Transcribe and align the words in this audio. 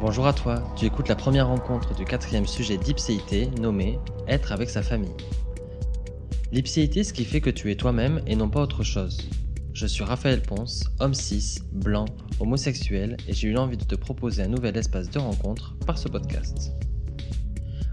Bonjour 0.00 0.26
à 0.26 0.32
toi, 0.32 0.62
tu 0.74 0.86
écoutes 0.86 1.08
la 1.08 1.14
première 1.14 1.48
rencontre 1.48 1.94
du 1.94 2.04
quatrième 2.04 2.46
sujet 2.46 2.78
d'Ipséité 2.78 3.48
nommé 3.60 3.98
Être 4.26 4.50
avec 4.50 4.70
sa 4.70 4.82
famille. 4.82 5.14
L'ipséité, 6.50 7.04
ce 7.04 7.12
qui 7.12 7.24
fait 7.24 7.40
que 7.40 7.50
tu 7.50 7.70
es 7.70 7.76
toi-même 7.76 8.20
et 8.26 8.34
non 8.34 8.48
pas 8.48 8.62
autre 8.62 8.82
chose. 8.82 9.28
Je 9.74 9.86
suis 9.86 10.02
Raphaël 10.02 10.42
Ponce, 10.42 10.84
homme 10.98 11.14
cis, 11.14 11.58
blanc, 11.72 12.06
homosexuel 12.40 13.16
et 13.28 13.34
j'ai 13.34 13.48
eu 13.48 13.52
l'envie 13.52 13.76
de 13.76 13.84
te 13.84 13.94
proposer 13.94 14.42
un 14.42 14.48
nouvel 14.48 14.76
espace 14.76 15.10
de 15.10 15.18
rencontre 15.18 15.76
par 15.86 15.98
ce 15.98 16.08
podcast. 16.08 16.72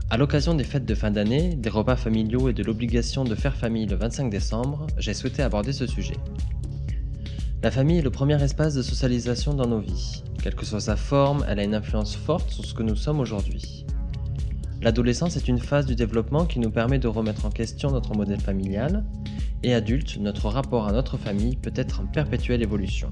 À 0.09 0.17
l'occasion 0.17 0.55
des 0.55 0.63
fêtes 0.63 0.85
de 0.85 0.95
fin 0.95 1.11
d'année, 1.11 1.55
des 1.55 1.69
repas 1.69 1.97
familiaux 1.97 2.49
et 2.49 2.53
de 2.53 2.63
l'obligation 2.63 3.25
de 3.25 3.35
faire 3.35 3.55
famille 3.55 3.85
le 3.85 3.97
25 3.97 4.29
décembre, 4.29 4.87
j'ai 4.97 5.13
souhaité 5.13 5.43
aborder 5.43 5.73
ce 5.73 5.85
sujet. 5.85 6.17
La 7.61 7.71
famille 7.71 7.99
est 7.99 8.03
le 8.03 8.09
premier 8.09 8.41
espace 8.41 8.73
de 8.73 8.81
socialisation 8.81 9.53
dans 9.53 9.67
nos 9.67 9.81
vies. 9.81 10.23
Quelle 10.41 10.55
que 10.55 10.65
soit 10.65 10.79
sa 10.79 10.95
forme, 10.95 11.45
elle 11.49 11.59
a 11.59 11.63
une 11.63 11.75
influence 11.75 12.15
forte 12.15 12.49
sur 12.49 12.63
ce 12.63 12.73
que 12.73 12.83
nous 12.83 12.95
sommes 12.95 13.19
aujourd'hui. 13.19 13.85
L'adolescence 14.81 15.35
est 15.35 15.49
une 15.49 15.59
phase 15.59 15.85
du 15.85 15.95
développement 15.95 16.45
qui 16.45 16.59
nous 16.59 16.71
permet 16.71 16.99
de 16.99 17.09
remettre 17.09 17.45
en 17.45 17.49
question 17.49 17.91
notre 17.91 18.15
modèle 18.15 18.39
familial, 18.39 19.03
et 19.63 19.73
adulte, 19.73 20.17
notre 20.17 20.47
rapport 20.47 20.87
à 20.87 20.93
notre 20.93 21.17
famille 21.17 21.57
peut 21.57 21.73
être 21.75 21.99
en 21.99 22.05
perpétuelle 22.05 22.61
évolution. 22.61 23.11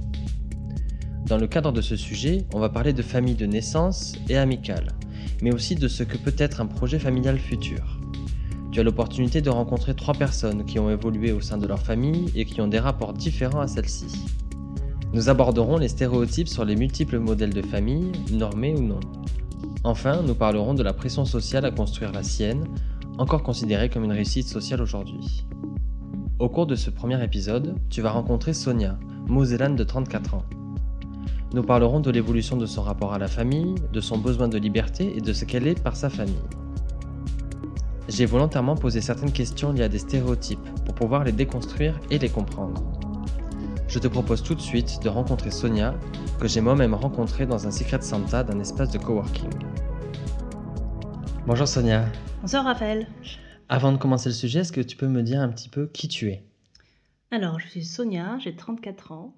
Dans 1.26 1.38
le 1.38 1.48
cadre 1.48 1.74
de 1.74 1.82
ce 1.82 1.98
sujet, 1.98 2.46
on 2.54 2.60
va 2.60 2.70
parler 2.70 2.94
de 2.94 3.02
famille 3.02 3.36
de 3.36 3.46
naissance 3.46 4.14
et 4.30 4.38
amicale, 4.38 4.94
mais 5.42 5.54
aussi 5.54 5.76
de 5.76 5.90
ce 5.90 6.04
que 6.04 6.18
peut 6.18 6.36
être 6.38 6.62
un 6.62 6.66
projet 6.66 7.00
familial 7.00 7.38
futur. 7.38 8.00
Tu 8.72 8.80
as 8.80 8.84
l'opportunité 8.84 9.42
de 9.42 9.50
rencontrer 9.50 9.94
trois 9.94 10.14
personnes 10.14 10.64
qui 10.64 10.80
ont 10.80 10.90
évolué 10.90 11.34
au 11.34 11.42
sein 11.42 11.58
de 11.58 11.68
leur 11.68 11.82
famille 11.82 12.32
et 12.36 12.46
qui 12.46 12.62
ont 12.62 12.68
des 12.70 12.80
rapports 12.80 13.12
différents 13.12 13.60
à 13.60 13.68
celle-ci. 13.68 14.08
Nous 15.18 15.30
aborderons 15.30 15.80
les 15.80 15.88
stéréotypes 15.88 16.48
sur 16.48 16.64
les 16.64 16.76
multiples 16.76 17.18
modèles 17.18 17.52
de 17.52 17.64
famille, 17.64 18.12
normés 18.32 18.76
ou 18.76 18.84
non. 18.84 19.00
Enfin, 19.84 20.22
nous 20.22 20.36
parlerons 20.36 20.76
de 20.76 20.84
la 20.84 20.94
pression 20.94 21.26
sociale 21.26 21.66
à 21.66 21.72
construire 21.72 22.12
la 22.12 22.22
sienne, 22.22 22.66
encore 23.18 23.42
considérée 23.42 23.90
comme 23.90 24.04
une 24.04 24.12
réussite 24.12 24.48
sociale 24.48 24.80
aujourd'hui. 24.80 25.44
Au 26.38 26.50
cours 26.50 26.68
de 26.68 26.76
ce 26.76 26.92
premier 26.92 27.24
épisode, 27.24 27.74
tu 27.90 28.04
vas 28.04 28.12
rencontrer 28.12 28.54
Sonia, 28.54 29.00
Mosellane 29.26 29.76
de 29.76 29.84
34 29.84 30.36
ans. 30.36 30.46
Nous 31.52 31.64
parlerons 31.64 32.00
de 32.00 32.12
l'évolution 32.12 32.56
de 32.56 32.68
son 32.68 32.84
rapport 32.84 33.16
à 33.16 33.18
la 33.18 33.28
famille, 33.28 33.74
de 33.92 34.02
son 34.02 34.20
besoin 34.20 34.48
de 34.48 34.60
liberté 34.60 35.18
et 35.18 35.22
de 35.22 35.34
ce 35.34 35.46
qu'elle 35.46 35.66
est 35.66 35.82
par 35.82 35.96
sa 35.96 36.12
famille. 36.12 36.36
J'ai 38.08 38.28
volontairement 38.28 38.76
posé 38.76 39.02
certaines 39.02 39.34
questions 39.34 39.72
liées 39.72 39.82
à 39.82 39.90
des 39.90 39.98
stéréotypes 39.98 40.70
pour 40.86 40.94
pouvoir 40.94 41.24
les 41.24 41.32
déconstruire 41.32 42.00
et 42.12 42.20
les 42.20 42.30
comprendre. 42.30 42.97
Je 43.88 44.00
te 44.00 44.08
propose 44.08 44.44
tout 44.44 44.54
de 44.54 44.60
suite 44.60 45.00
de 45.02 45.08
rencontrer 45.08 45.50
Sonia, 45.50 45.98
que 46.42 46.48
j'ai 46.48 46.60
moi-même 46.60 46.94
rencontrée 46.94 47.46
dans 47.46 47.68
un 47.68 47.72
Secret 47.72 48.02
Santa 48.02 48.44
d'un 48.44 48.60
espace 48.60 48.92
de 48.92 48.98
coworking. 48.98 49.50
Bonjour 51.46 51.68
Sonia. 51.70 52.06
Bonjour 52.42 52.64
Raphaël. 52.64 53.08
Avant 53.70 53.94
de 53.94 53.98
commencer 53.98 54.28
le 54.28 54.36
sujet, 54.36 54.60
est-ce 54.60 54.74
que 54.74 54.82
tu 54.82 54.98
peux 54.98 55.08
me 55.08 55.24
dire 55.24 55.40
un 55.40 55.48
petit 55.48 55.70
peu 55.70 55.88
qui 55.88 56.10
tu 56.10 56.30
es? 56.30 56.44
Alors, 57.32 57.62
je 57.62 57.68
suis 57.68 57.86
Sonia, 57.86 58.38
j'ai 58.40 58.58
34 58.58 59.14
ans. 59.14 59.34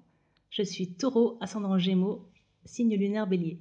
Je 0.50 0.64
suis 0.64 0.94
taureau, 0.94 1.38
ascendant 1.40 1.78
gémeaux, 1.78 2.28
signe 2.64 2.96
lunaire 2.96 3.28
bélier. 3.28 3.60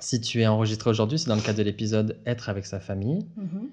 Si 0.00 0.20
tu 0.20 0.40
es 0.40 0.46
enregistré 0.48 0.90
aujourd'hui, 0.90 1.20
c'est 1.20 1.28
dans 1.28 1.36
le 1.36 1.40
cadre 1.40 1.58
de 1.58 1.62
l'épisode 1.62 2.20
Être 2.26 2.48
avec 2.48 2.66
sa 2.66 2.80
famille. 2.80 3.28
Mhm. 3.36 3.68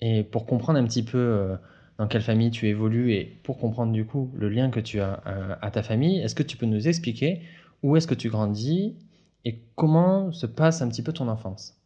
Et 0.00 0.24
pour 0.24 0.46
comprendre 0.46 0.78
un 0.78 0.84
petit 0.84 1.02
peu 1.02 1.18
euh, 1.18 1.56
dans 1.98 2.06
quelle 2.08 2.22
famille 2.22 2.50
tu 2.50 2.66
évolues 2.68 3.12
et 3.12 3.24
pour 3.42 3.58
comprendre 3.58 3.92
du 3.92 4.04
coup 4.04 4.30
le 4.34 4.48
lien 4.48 4.70
que 4.70 4.80
tu 4.80 5.00
as 5.00 5.22
euh, 5.26 5.54
à 5.60 5.70
ta 5.70 5.82
famille, 5.82 6.18
est-ce 6.20 6.34
que 6.34 6.42
tu 6.42 6.56
peux 6.56 6.66
nous 6.66 6.88
expliquer 6.88 7.40
où 7.82 7.96
est-ce 7.96 8.06
que 8.06 8.14
tu 8.14 8.30
grandis 8.30 8.96
et 9.44 9.60
comment 9.76 10.32
se 10.32 10.46
passe 10.46 10.82
un 10.82 10.88
petit 10.88 11.02
peu 11.02 11.12
ton 11.12 11.28
enfance? 11.28 11.78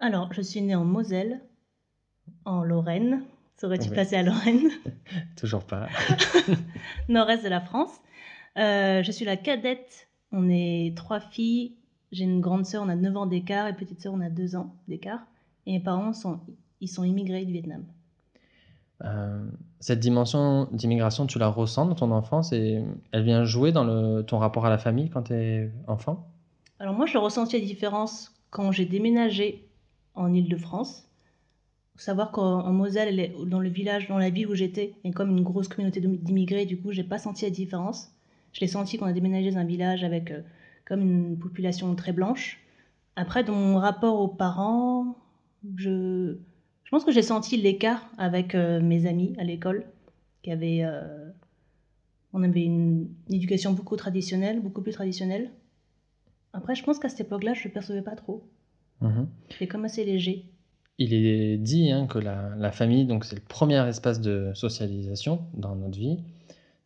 Alors, 0.00 0.32
je 0.32 0.42
suis 0.42 0.60
née 0.60 0.74
en 0.74 0.84
Moselle, 0.84 1.40
en 2.44 2.62
Lorraine. 2.62 3.22
Serais-tu 3.56 3.88
Oui. 3.88 3.94
placé 3.94 4.16
à 4.16 4.22
Lorraine? 4.22 4.68
Toujours 5.36 5.64
pas. 5.64 5.88
Nord-est 7.08 7.42
de 7.44 7.48
la 7.48 7.60
France. 7.60 7.90
Euh, 8.56 9.02
je 9.02 9.10
suis 9.10 9.24
la 9.24 9.36
cadette. 9.36 10.08
On 10.30 10.48
est 10.48 10.96
trois 10.96 11.20
filles. 11.20 11.74
J'ai 12.12 12.24
une 12.24 12.40
grande 12.40 12.64
sœur, 12.66 12.82
on 12.84 12.88
a 12.88 12.94
9 12.96 13.16
ans 13.16 13.26
d'écart, 13.26 13.66
et 13.66 13.74
petite 13.74 14.00
sœur, 14.00 14.14
on 14.14 14.20
a 14.20 14.30
2 14.30 14.56
ans 14.56 14.74
d'écart. 14.88 15.20
Et 15.66 15.72
mes 15.72 15.80
parents 15.80 16.12
sont, 16.12 16.40
ils 16.80 16.88
sont 16.88 17.04
immigrés 17.04 17.44
du 17.44 17.52
Vietnam. 17.52 17.84
Euh, 19.04 19.44
cette 19.80 20.00
dimension 20.00 20.68
d'immigration, 20.72 21.26
tu 21.26 21.38
la 21.38 21.48
ressens 21.48 21.86
dans 21.86 21.94
ton 21.94 22.10
enfance 22.10 22.52
et 22.52 22.82
elle 23.12 23.22
vient 23.22 23.44
jouer 23.44 23.70
dans 23.72 24.22
ton 24.24 24.38
rapport 24.38 24.66
à 24.66 24.70
la 24.70 24.78
famille 24.78 25.08
quand 25.08 25.24
tu 25.24 25.34
es 25.34 25.70
enfant? 25.86 26.26
Alors 26.80 26.94
moi, 26.94 27.06
je 27.06 27.18
ressentis 27.18 27.58
la 27.58 27.64
différence 27.64 28.34
quand 28.50 28.72
j'ai 28.72 28.86
déménagé 28.86 29.68
en 30.14 30.32
Île-de-France. 30.32 31.04
Savoir 31.96 32.30
qu'en 32.30 32.60
en 32.60 32.72
Moselle, 32.72 33.32
dans 33.46 33.58
le 33.58 33.68
village, 33.68 34.08
dans 34.08 34.18
la 34.18 34.30
ville 34.30 34.46
où 34.48 34.54
j'étais, 34.54 34.94
il 35.02 35.08
y 35.08 35.10
a 35.10 35.14
comme 35.14 35.30
une 35.30 35.42
grosse 35.42 35.66
communauté 35.66 36.00
d'im- 36.00 36.18
d'immigrés. 36.20 36.64
Du 36.64 36.78
coup, 36.80 36.92
j'ai 36.92 37.02
pas 37.02 37.18
senti 37.18 37.44
la 37.44 37.50
différence. 37.50 38.12
Je 38.52 38.60
l'ai 38.60 38.68
senti 38.68 38.98
quand 38.98 39.06
on 39.06 39.08
a 39.08 39.12
déménagé 39.12 39.50
dans 39.50 39.58
un 39.58 39.64
village 39.64 40.04
avec 40.04 40.30
euh, 40.30 40.42
comme 40.86 41.02
une 41.02 41.36
population 41.36 41.92
très 41.96 42.12
blanche. 42.12 42.60
Après, 43.16 43.42
dans 43.42 43.54
mon 43.54 43.78
rapport 43.78 44.20
aux 44.20 44.28
parents, 44.28 45.16
je, 45.76 46.36
je 46.88 46.90
pense 46.90 47.04
que 47.04 47.12
j'ai 47.12 47.20
senti 47.20 47.58
l'écart 47.58 48.08
avec 48.16 48.54
euh, 48.54 48.80
mes 48.80 49.06
amis 49.06 49.34
à 49.36 49.44
l'école, 49.44 49.84
qui 50.42 50.50
avaient, 50.50 50.84
euh, 50.84 51.28
on 52.32 52.42
avait 52.42 52.64
une, 52.64 53.08
une 53.28 53.34
éducation 53.34 53.74
beaucoup 53.74 53.94
traditionnelle, 53.96 54.62
beaucoup 54.62 54.80
plus 54.80 54.92
traditionnelle. 54.92 55.50
Après, 56.54 56.74
je 56.74 56.82
pense 56.82 56.98
qu'à 56.98 57.10
cette 57.10 57.20
époque-là, 57.20 57.52
je 57.52 57.68
ne 57.68 57.72
percevais 57.74 58.00
pas 58.00 58.16
trop. 58.16 58.42
Mhm. 59.02 59.28
C'était 59.50 59.66
comme 59.66 59.84
assez 59.84 60.02
léger. 60.02 60.46
Il 60.96 61.12
est 61.12 61.58
dit 61.58 61.90
hein, 61.90 62.06
que 62.06 62.18
la, 62.18 62.54
la 62.56 62.72
famille, 62.72 63.04
donc 63.04 63.26
c'est 63.26 63.36
le 63.36 63.42
premier 63.42 63.86
espace 63.86 64.22
de 64.22 64.52
socialisation 64.54 65.42
dans 65.52 65.76
notre 65.76 65.98
vie. 65.98 66.20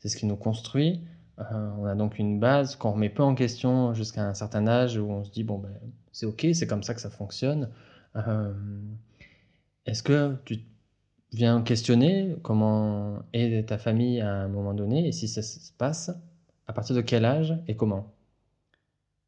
C'est 0.00 0.08
ce 0.08 0.16
qui 0.16 0.26
nous 0.26 0.34
construit. 0.34 1.00
Euh, 1.38 1.70
on 1.78 1.84
a 1.84 1.94
donc 1.94 2.18
une 2.18 2.40
base 2.40 2.74
qu'on 2.74 2.90
remet 2.90 3.08
peu 3.08 3.22
en 3.22 3.36
question 3.36 3.94
jusqu'à 3.94 4.28
un 4.28 4.34
certain 4.34 4.66
âge 4.66 4.96
où 4.98 5.08
on 5.08 5.22
se 5.22 5.30
dit 5.30 5.44
bon 5.44 5.58
ben 5.58 5.70
c'est 6.10 6.26
ok, 6.26 6.48
c'est 6.54 6.66
comme 6.66 6.82
ça 6.82 6.92
que 6.92 7.00
ça 7.00 7.08
fonctionne. 7.08 7.68
Euh, 8.16 8.52
Est-ce 9.86 10.02
que 10.02 10.36
tu 10.44 10.60
viens 11.32 11.62
questionner 11.62 12.36
comment 12.42 13.22
est 13.32 13.68
ta 13.68 13.78
famille 13.78 14.20
à 14.20 14.32
un 14.32 14.48
moment 14.48 14.74
donné 14.74 15.08
et 15.08 15.12
si 15.12 15.28
ça 15.28 15.42
se 15.42 15.72
passe, 15.72 16.10
à 16.66 16.72
partir 16.72 16.94
de 16.94 17.00
quel 17.00 17.24
âge 17.24 17.54
et 17.68 17.76
comment? 17.76 18.12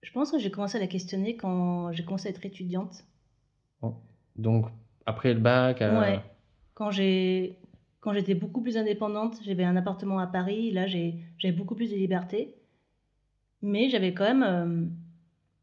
Je 0.03 0.13
pense 0.13 0.31
que 0.31 0.39
j'ai 0.39 0.51
commencé 0.51 0.77
à 0.77 0.81
la 0.81 0.87
questionner 0.87 1.37
quand 1.37 1.91
j'ai 1.93 2.05
commencé 2.05 2.29
à 2.29 2.31
être 2.31 2.45
étudiante. 2.45 3.05
Donc 4.37 4.67
après 5.07 5.33
le 5.33 5.41
bac, 5.41 5.81
euh, 5.83 6.01
Ouais. 6.01 6.21
Quand 6.75 6.91
j'ai 6.91 7.59
quand 8.01 8.13
j'étais 8.13 8.35
beaucoup 8.35 8.61
plus 8.61 8.77
indépendante, 8.77 9.39
j'avais 9.45 9.65
un 9.65 9.77
appartement 9.77 10.19
à 10.19 10.27
Paris, 10.27 10.71
là 10.73 10.87
j'ai 10.87 11.21
j'avais 11.39 11.55
beaucoup 11.57 11.75
plus 11.75 11.91
de 11.91 11.97
liberté, 11.97 12.57
mais 13.63 13.89
j'avais 13.89 14.13
quand 14.13 14.25
même 14.25 14.43
euh, 14.43 14.87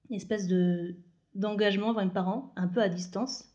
une 0.09 0.15
espèce 0.15 0.47
de 0.47 0.95
d'engagement 1.35 1.87
envers 1.89 2.05
mes 2.05 2.11
parents, 2.11 2.53
un 2.55 2.67
peu 2.67 2.81
à 2.81 2.89
distance. 2.89 3.50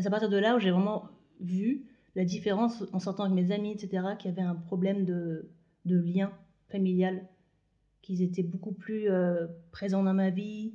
C'est 0.00 0.06
à 0.06 0.10
partir 0.10 0.28
de 0.28 0.36
là 0.36 0.56
où 0.56 0.58
j'ai 0.60 0.70
vraiment 0.70 1.08
vu 1.40 1.84
la 2.14 2.24
différence 2.24 2.84
en 2.92 2.98
sortant 2.98 3.24
avec 3.24 3.34
mes 3.34 3.52
amis, 3.52 3.72
etc., 3.72 4.02
qui 4.18 4.28
avaient 4.28 4.42
un 4.42 4.54
problème 4.54 5.04
de, 5.04 5.48
de 5.84 5.98
lien 5.98 6.30
familial, 6.68 7.22
qu'ils 8.02 8.22
étaient 8.22 8.42
beaucoup 8.42 8.72
plus 8.72 9.10
euh, 9.10 9.46
présents 9.70 10.02
dans 10.02 10.14
ma 10.14 10.30
vie, 10.30 10.74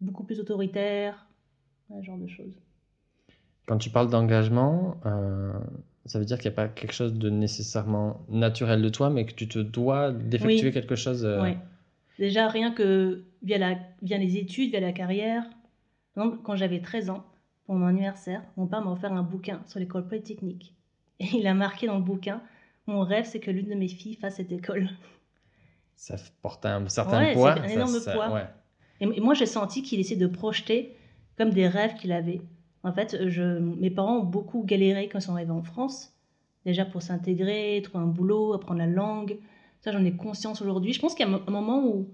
beaucoup 0.00 0.24
plus 0.24 0.40
autoritaires, 0.40 1.26
ce 1.88 2.02
genre 2.02 2.18
de 2.18 2.26
choses. 2.26 2.60
Quand 3.66 3.78
tu 3.78 3.90
parles 3.90 4.10
d'engagement, 4.10 4.96
euh, 5.06 5.52
ça 6.06 6.18
veut 6.18 6.24
dire 6.24 6.38
qu'il 6.38 6.50
n'y 6.50 6.54
a 6.54 6.56
pas 6.56 6.68
quelque 6.68 6.92
chose 6.94 7.14
de 7.14 7.30
nécessairement 7.30 8.20
naturel 8.28 8.82
de 8.82 8.88
toi, 8.88 9.10
mais 9.10 9.26
que 9.26 9.32
tu 9.34 9.48
te 9.48 9.58
dois 9.58 10.10
d'effectuer 10.12 10.68
Oui. 10.68 10.72
quelque 10.72 10.96
chose. 10.96 11.24
euh, 11.24 11.40
Ouais. 11.42 11.58
Déjà, 12.18 12.48
rien 12.48 12.72
que 12.72 13.24
via, 13.42 13.58
la, 13.58 13.78
via 14.02 14.18
les 14.18 14.36
études, 14.36 14.70
via 14.70 14.80
la 14.80 14.92
carrière. 14.92 15.44
Par 16.14 16.24
exemple, 16.24 16.42
quand 16.42 16.56
j'avais 16.56 16.80
13 16.80 17.10
ans, 17.10 17.24
pour 17.70 17.78
mon 17.78 17.86
anniversaire, 17.86 18.42
mon 18.56 18.66
père 18.66 18.82
m'a 18.84 18.90
offert 18.90 19.12
un 19.12 19.22
bouquin 19.22 19.60
sur 19.68 19.78
l'école 19.78 20.04
polytechnique. 20.08 20.74
Et 21.20 21.26
il 21.36 21.46
a 21.46 21.54
marqué 21.54 21.86
dans 21.86 21.98
le 21.98 22.02
bouquin 22.02 22.42
Mon 22.88 23.02
rêve, 23.02 23.26
c'est 23.26 23.38
que 23.38 23.52
l'une 23.52 23.68
de 23.68 23.76
mes 23.76 23.86
filles 23.86 24.16
fasse 24.16 24.38
cette 24.38 24.50
école. 24.50 24.88
Ça 25.94 26.16
porte 26.42 26.66
un 26.66 26.88
certain 26.88 27.20
Ouais, 27.20 27.32
poids. 27.34 27.52
un 27.60 27.68
énorme 27.68 27.92
ça- 28.00 28.12
poids. 28.12 28.32
ouais. 28.32 28.46
Et, 29.00 29.04
et 29.04 29.20
moi, 29.20 29.34
j'ai 29.34 29.46
senti 29.46 29.82
qu'il 29.84 30.00
essayait 30.00 30.18
de 30.20 30.26
projeter 30.26 30.96
comme 31.38 31.50
des 31.50 31.68
rêves 31.68 31.94
qu'il 31.94 32.10
avait. 32.10 32.40
En 32.82 32.92
fait, 32.92 33.28
je, 33.28 33.60
mes 33.60 33.90
parents 33.90 34.16
ont 34.18 34.24
beaucoup 34.24 34.64
galéré 34.64 35.08
quand 35.08 35.20
ils 35.20 35.22
sont 35.22 35.34
arrivés 35.34 35.52
en 35.52 35.62
France. 35.62 36.12
Déjà 36.66 36.84
pour 36.84 37.02
s'intégrer, 37.02 37.80
trouver 37.84 38.02
un 38.02 38.08
boulot, 38.08 38.52
apprendre 38.52 38.80
la 38.80 38.88
langue. 38.88 39.38
Ça, 39.80 39.92
j'en 39.92 40.04
ai 40.04 40.10
conscience 40.16 40.60
aujourd'hui. 40.60 40.92
Je 40.92 40.98
pense 41.00 41.14
qu'il 41.14 41.24
y 41.24 41.30
a 41.32 41.32
un 41.46 41.50
moment 41.52 41.86
où 41.86 42.08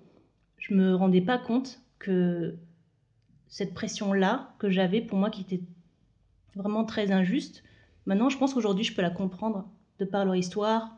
je 0.58 0.74
me 0.74 0.94
rendais 0.94 1.22
pas 1.22 1.38
compte 1.38 1.80
que 1.98 2.58
cette 3.48 3.74
pression-là 3.74 4.54
que 4.58 4.70
j'avais 4.70 5.00
pour 5.00 5.18
moi 5.18 5.30
qui 5.30 5.42
était 5.42 5.60
vraiment 6.54 6.84
très 6.84 7.12
injuste, 7.12 7.62
maintenant, 8.06 8.28
je 8.28 8.38
pense 8.38 8.54
qu'aujourd'hui, 8.54 8.84
je 8.84 8.94
peux 8.94 9.02
la 9.02 9.10
comprendre 9.10 9.68
de 9.98 10.04
par 10.04 10.24
leur 10.24 10.36
histoire, 10.36 10.96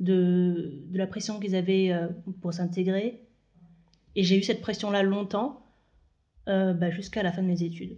de, 0.00 0.82
la 0.92 1.06
pression 1.06 1.38
qu'ils 1.38 1.54
avaient 1.54 1.92
euh, 1.92 2.08
pour 2.40 2.52
s'intégrer. 2.52 3.20
Et 4.16 4.24
j'ai 4.24 4.38
eu 4.38 4.42
cette 4.42 4.60
pression-là 4.60 5.02
longtemps. 5.02 5.66
euh, 6.48 6.72
bah, 6.72 6.90
jusqu'à 6.90 7.22
la 7.22 7.32
fin 7.32 7.42
de 7.42 7.46
mes 7.46 7.62
études. 7.62 7.96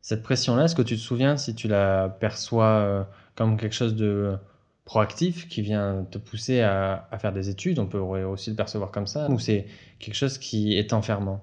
Cette 0.00 0.22
pression-là, 0.22 0.64
est-ce 0.64 0.74
que 0.74 0.82
tu 0.82 0.96
te 0.96 1.00
souviens 1.00 1.36
si 1.36 1.54
tu 1.54 1.66
la 1.66 2.08
perçois 2.20 2.66
euh, 2.66 3.04
comme 3.34 3.56
quelque 3.56 3.74
chose 3.74 3.96
de 3.96 4.36
proactif 4.84 5.48
qui 5.48 5.62
vient 5.62 6.06
te 6.10 6.18
pousser 6.18 6.60
à, 6.60 7.08
faire 7.18 7.32
des 7.32 7.48
études? 7.48 7.78
On 7.78 7.86
peut 7.86 7.98
aussi 7.98 8.50
le 8.50 8.56
percevoir 8.56 8.90
comme 8.90 9.06
ça 9.06 9.30
Ou 9.30 9.38
c'est 9.38 9.66
quelque 9.98 10.14
chose 10.14 10.36
qui 10.36 10.76
est 10.76 10.92
enfermant? 10.92 11.42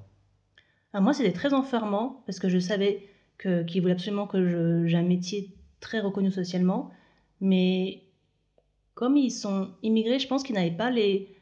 Ah, 0.94 1.02
Moi, 1.02 1.14
c'était 1.14 1.32
très 1.32 1.54
enfermant 1.54 2.24
parce 2.26 2.40
que 2.40 2.50
je 2.50 2.60
savais 2.60 3.08
qu'il 3.40 3.82
voulait 3.82 3.94
absolument 3.94 4.28
que 4.28 4.86
j'ai 4.86 4.98
un 4.98 5.04
métier 5.04 5.56
très 5.80 6.00
reconnu 6.00 6.32
socialement. 6.32 6.92
Mais 7.40 8.04
comme 8.94 9.18
ils 9.18 9.32
sont 9.32 9.72
immigrés, 9.84 10.20
je 10.20 10.28
pense 10.28 10.44
qu'ils 10.44 10.56
n'avaient 10.56 10.72
pas 10.72 10.92
les, 10.92 11.36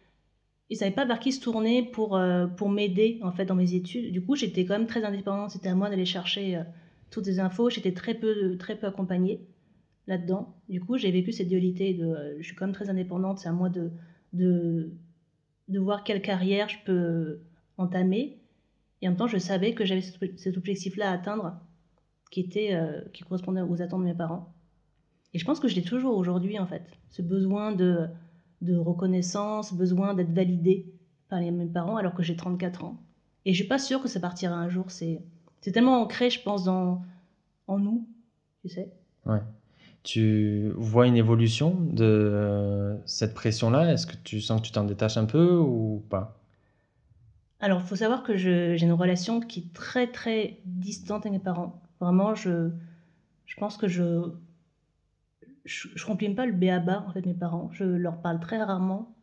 ils 0.70 0.78
savaient 0.78 0.92
pas 0.92 1.06
vers 1.06 1.20
qui 1.20 1.32
se 1.32 1.42
tourner 1.42 1.84
pour, 1.84 2.16
euh, 2.16 2.48
pour 2.48 2.70
m'aider 2.70 3.20
en 3.24 3.32
fait 3.32 3.46
dans 3.46 3.56
mes 3.56 3.74
études. 3.74 4.12
Du 4.12 4.24
coup, 4.24 4.36
j'étais 4.36 4.66
quand 4.66 4.78
même 4.78 4.88
très 4.88 5.04
indépendante. 5.04 5.52
C'était 5.52 5.70
à 5.70 5.76
moi 5.76 5.90
d'aller 5.90 6.06
chercher 6.06 6.58
euh, 6.58 6.64
toutes 7.10 7.26
les 7.26 7.40
infos. 7.40 7.70
J'étais 7.70 7.94
très 7.94 8.14
peu, 8.14 8.56
très 8.58 8.78
peu 8.78 8.88
accompagnée 8.88 9.48
là-dedans. 10.08 10.56
Du 10.70 10.80
coup, 10.80 10.98
j'ai 10.98 11.12
vécu 11.12 11.32
cette 11.32 11.48
dualité 11.48 11.94
de 11.94 12.06
euh, 12.06 12.36
je 12.40 12.46
suis 12.46 12.56
quand 12.56 12.66
même 12.66 12.76
très 12.76 12.90
indépendante. 12.90 13.40
C'est 13.40 13.50
à 13.50 13.52
moi 13.52 13.70
de, 13.70 13.92
de, 14.34 14.92
de 15.70 15.80
voir 15.80 16.04
quelle 16.04 16.22
carrière 16.22 16.70
je 16.70 16.78
peux 16.86 17.40
entamer. 17.78 18.39
Et 19.02 19.08
en 19.08 19.12
même 19.12 19.18
temps, 19.18 19.28
je 19.28 19.38
savais 19.38 19.74
que 19.74 19.86
j'avais 19.86 20.02
cet 20.02 20.58
objectif-là 20.58 21.12
à 21.12 21.14
atteindre 21.14 21.60
qui, 22.32 22.42
était, 22.42 22.78
qui 23.14 23.24
correspondait 23.24 23.62
aux 23.62 23.82
attentes 23.82 24.02
de 24.02 24.06
mes 24.06 24.14
parents. 24.14 24.54
Et 25.34 25.40
je 25.40 25.46
pense 25.46 25.60
que 25.60 25.68
je 25.68 25.76
l'ai 25.76 25.84
toujours 25.84 26.18
aujourd'hui, 26.18 26.60
en 26.60 26.68
fait. 26.68 26.84
Ce 27.10 27.22
besoin 27.22 27.72
de 27.72 28.10
de 28.62 28.76
reconnaissance, 28.76 29.74
besoin 29.74 30.14
d'être 30.14 30.34
validé 30.34 30.94
par 31.30 31.40
mes 31.40 31.66
parents 31.66 31.98
alors 31.98 32.14
que 32.14 32.24
j'ai 32.24 32.36
34 32.36 32.84
ans. 32.84 33.02
Et 33.46 33.54
je 33.54 33.60
suis 33.60 33.68
pas 33.68 33.80
sûre 33.80 34.02
que 34.02 34.08
ça 34.08 34.20
partira 34.20 34.56
un 34.56 34.70
jour. 34.70 34.86
C'est, 34.90 35.22
c'est 35.62 35.72
tellement 35.72 36.02
ancré, 36.02 36.30
je 36.30 36.42
pense, 36.42 36.66
dans, 36.66 37.04
en 37.68 37.80
nous, 37.80 38.08
tu 38.62 38.70
sais. 38.70 38.92
Ouais. 39.26 39.42
Tu 40.04 40.72
vois 40.76 41.08
une 41.08 41.16
évolution 41.16 41.76
de 41.76 42.04
euh, 42.06 42.98
cette 43.06 43.34
pression-là? 43.34 43.92
Est-ce 43.92 44.08
que 44.08 44.16
tu 44.24 44.42
sens 44.42 44.62
que 44.62 44.66
tu 44.66 44.72
t'en 44.72 44.84
détaches 44.84 45.18
un 45.18 45.26
peu 45.26 45.58
ou 45.58 46.04
pas? 46.10 46.39
Alors, 47.60 47.82
il 47.82 47.88
faut 47.88 47.96
savoir 47.96 48.24
que 48.24 48.36
j'ai 48.38 48.82
une 48.82 48.94
relation 48.94 49.40
qui 49.42 49.60
est 49.60 49.74
très, 49.74 50.08
très 50.08 50.60
distante 50.66 51.26
avec 51.26 51.34
mes 51.34 51.44
parents. 51.44 51.82
Vraiment, 52.00 52.36
je, 52.36 52.72
je 53.46 53.56
pense 53.58 53.78
que 53.78 53.88
je 53.88 54.32
je, 55.66 56.06
remplis 56.06 56.34
pas 56.34 56.46
le 56.46 56.54
béaba 56.54 57.06
en 57.08 57.12
fait 57.12 57.26
mes 57.26 57.34
parents. 57.34 57.70
Je 57.72 57.84
leur 57.84 58.22
parle 58.22 58.40
très 58.40 58.62
rarement. 58.62 59.16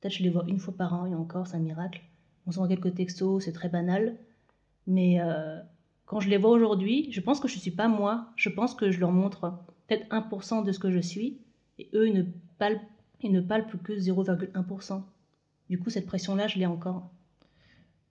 Peut-être 0.00 0.14
je 0.14 0.22
les 0.22 0.30
vois 0.30 0.44
une 0.46 0.58
fois 0.58 0.74
par 0.76 0.94
an 0.94 1.06
et 1.06 1.14
encore 1.14 1.46
c'est 1.46 1.56
un 1.56 1.60
miracle. 1.60 2.02
On 2.46 2.52
s'envoie 2.52 2.68
quelques 2.68 2.94
textos, 2.94 3.44
c'est 3.44 3.52
très 3.52 3.68
banal. 3.68 4.16
Mais 4.86 5.20
euh, 5.20 5.60
quand 6.06 6.20
je 6.20 6.28
les 6.28 6.36
vois 6.36 6.50
aujourd'hui, 6.50 7.10
je 7.12 7.20
pense 7.20 7.40
que 7.40 7.48
je 7.48 7.56
ne 7.56 7.60
suis 7.60 7.70
pas 7.70 7.88
moi. 7.88 8.30
Je 8.36 8.48
pense 8.48 8.74
que 8.74 8.90
je 8.90 9.00
leur 9.00 9.12
montre 9.12 9.52
peut-être 9.86 10.08
1% 10.08 10.64
de 10.64 10.72
ce 10.72 10.78
que 10.78 10.90
je 10.90 11.00
suis. 11.00 11.38
Et 11.78 11.90
eux, 11.94 12.08
ils 12.08 12.14
ne 12.14 12.22
palpent, 12.58 12.80
ils 13.20 13.32
ne 13.32 13.40
palpent 13.40 13.82
que 13.82 13.92
0,1%. 13.92 15.02
Du 15.68 15.78
coup, 15.78 15.90
cette 15.90 16.06
pression-là, 16.06 16.46
je 16.46 16.58
l'ai 16.58 16.66
encore. 16.66 17.10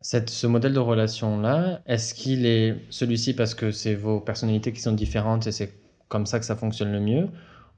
Cette, 0.02 0.30
ce 0.30 0.48
modèle 0.48 0.74
de 0.74 0.80
relation-là, 0.80 1.82
est-ce 1.88 2.14
qu'il 2.14 2.46
est 2.46 2.76
celui-ci 2.90 3.34
parce 3.34 3.56
que 3.56 3.72
c'est 3.72 3.96
vos 3.96 4.20
personnalités 4.20 4.72
qui 4.72 4.82
sont 4.82 4.94
différentes 4.94 5.48
et 5.48 5.52
c'est 5.52 5.74
comme 6.08 6.26
ça 6.26 6.40
que 6.40 6.46
ça 6.46 6.56
fonctionne 6.56 6.92
le 6.92 7.00
mieux? 7.00 7.28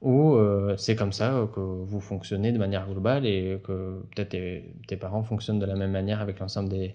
Ou 0.02 0.34
euh, 0.34 0.76
c'est 0.78 0.96
comme 0.96 1.12
ça 1.12 1.46
que 1.54 1.60
vous 1.60 2.00
fonctionnez 2.00 2.52
de 2.52 2.58
manière 2.58 2.86
globale 2.86 3.26
et 3.26 3.60
que 3.64 4.00
peut-être 4.14 4.30
tes, 4.30 4.96
parents 4.96 5.22
fonctionnent 5.22 5.58
de 5.58 5.66
la 5.66 5.76
même 5.76 5.90
manière 5.90 6.20
avec 6.20 6.38
l'ensemble 6.38 6.70
des, 6.70 6.94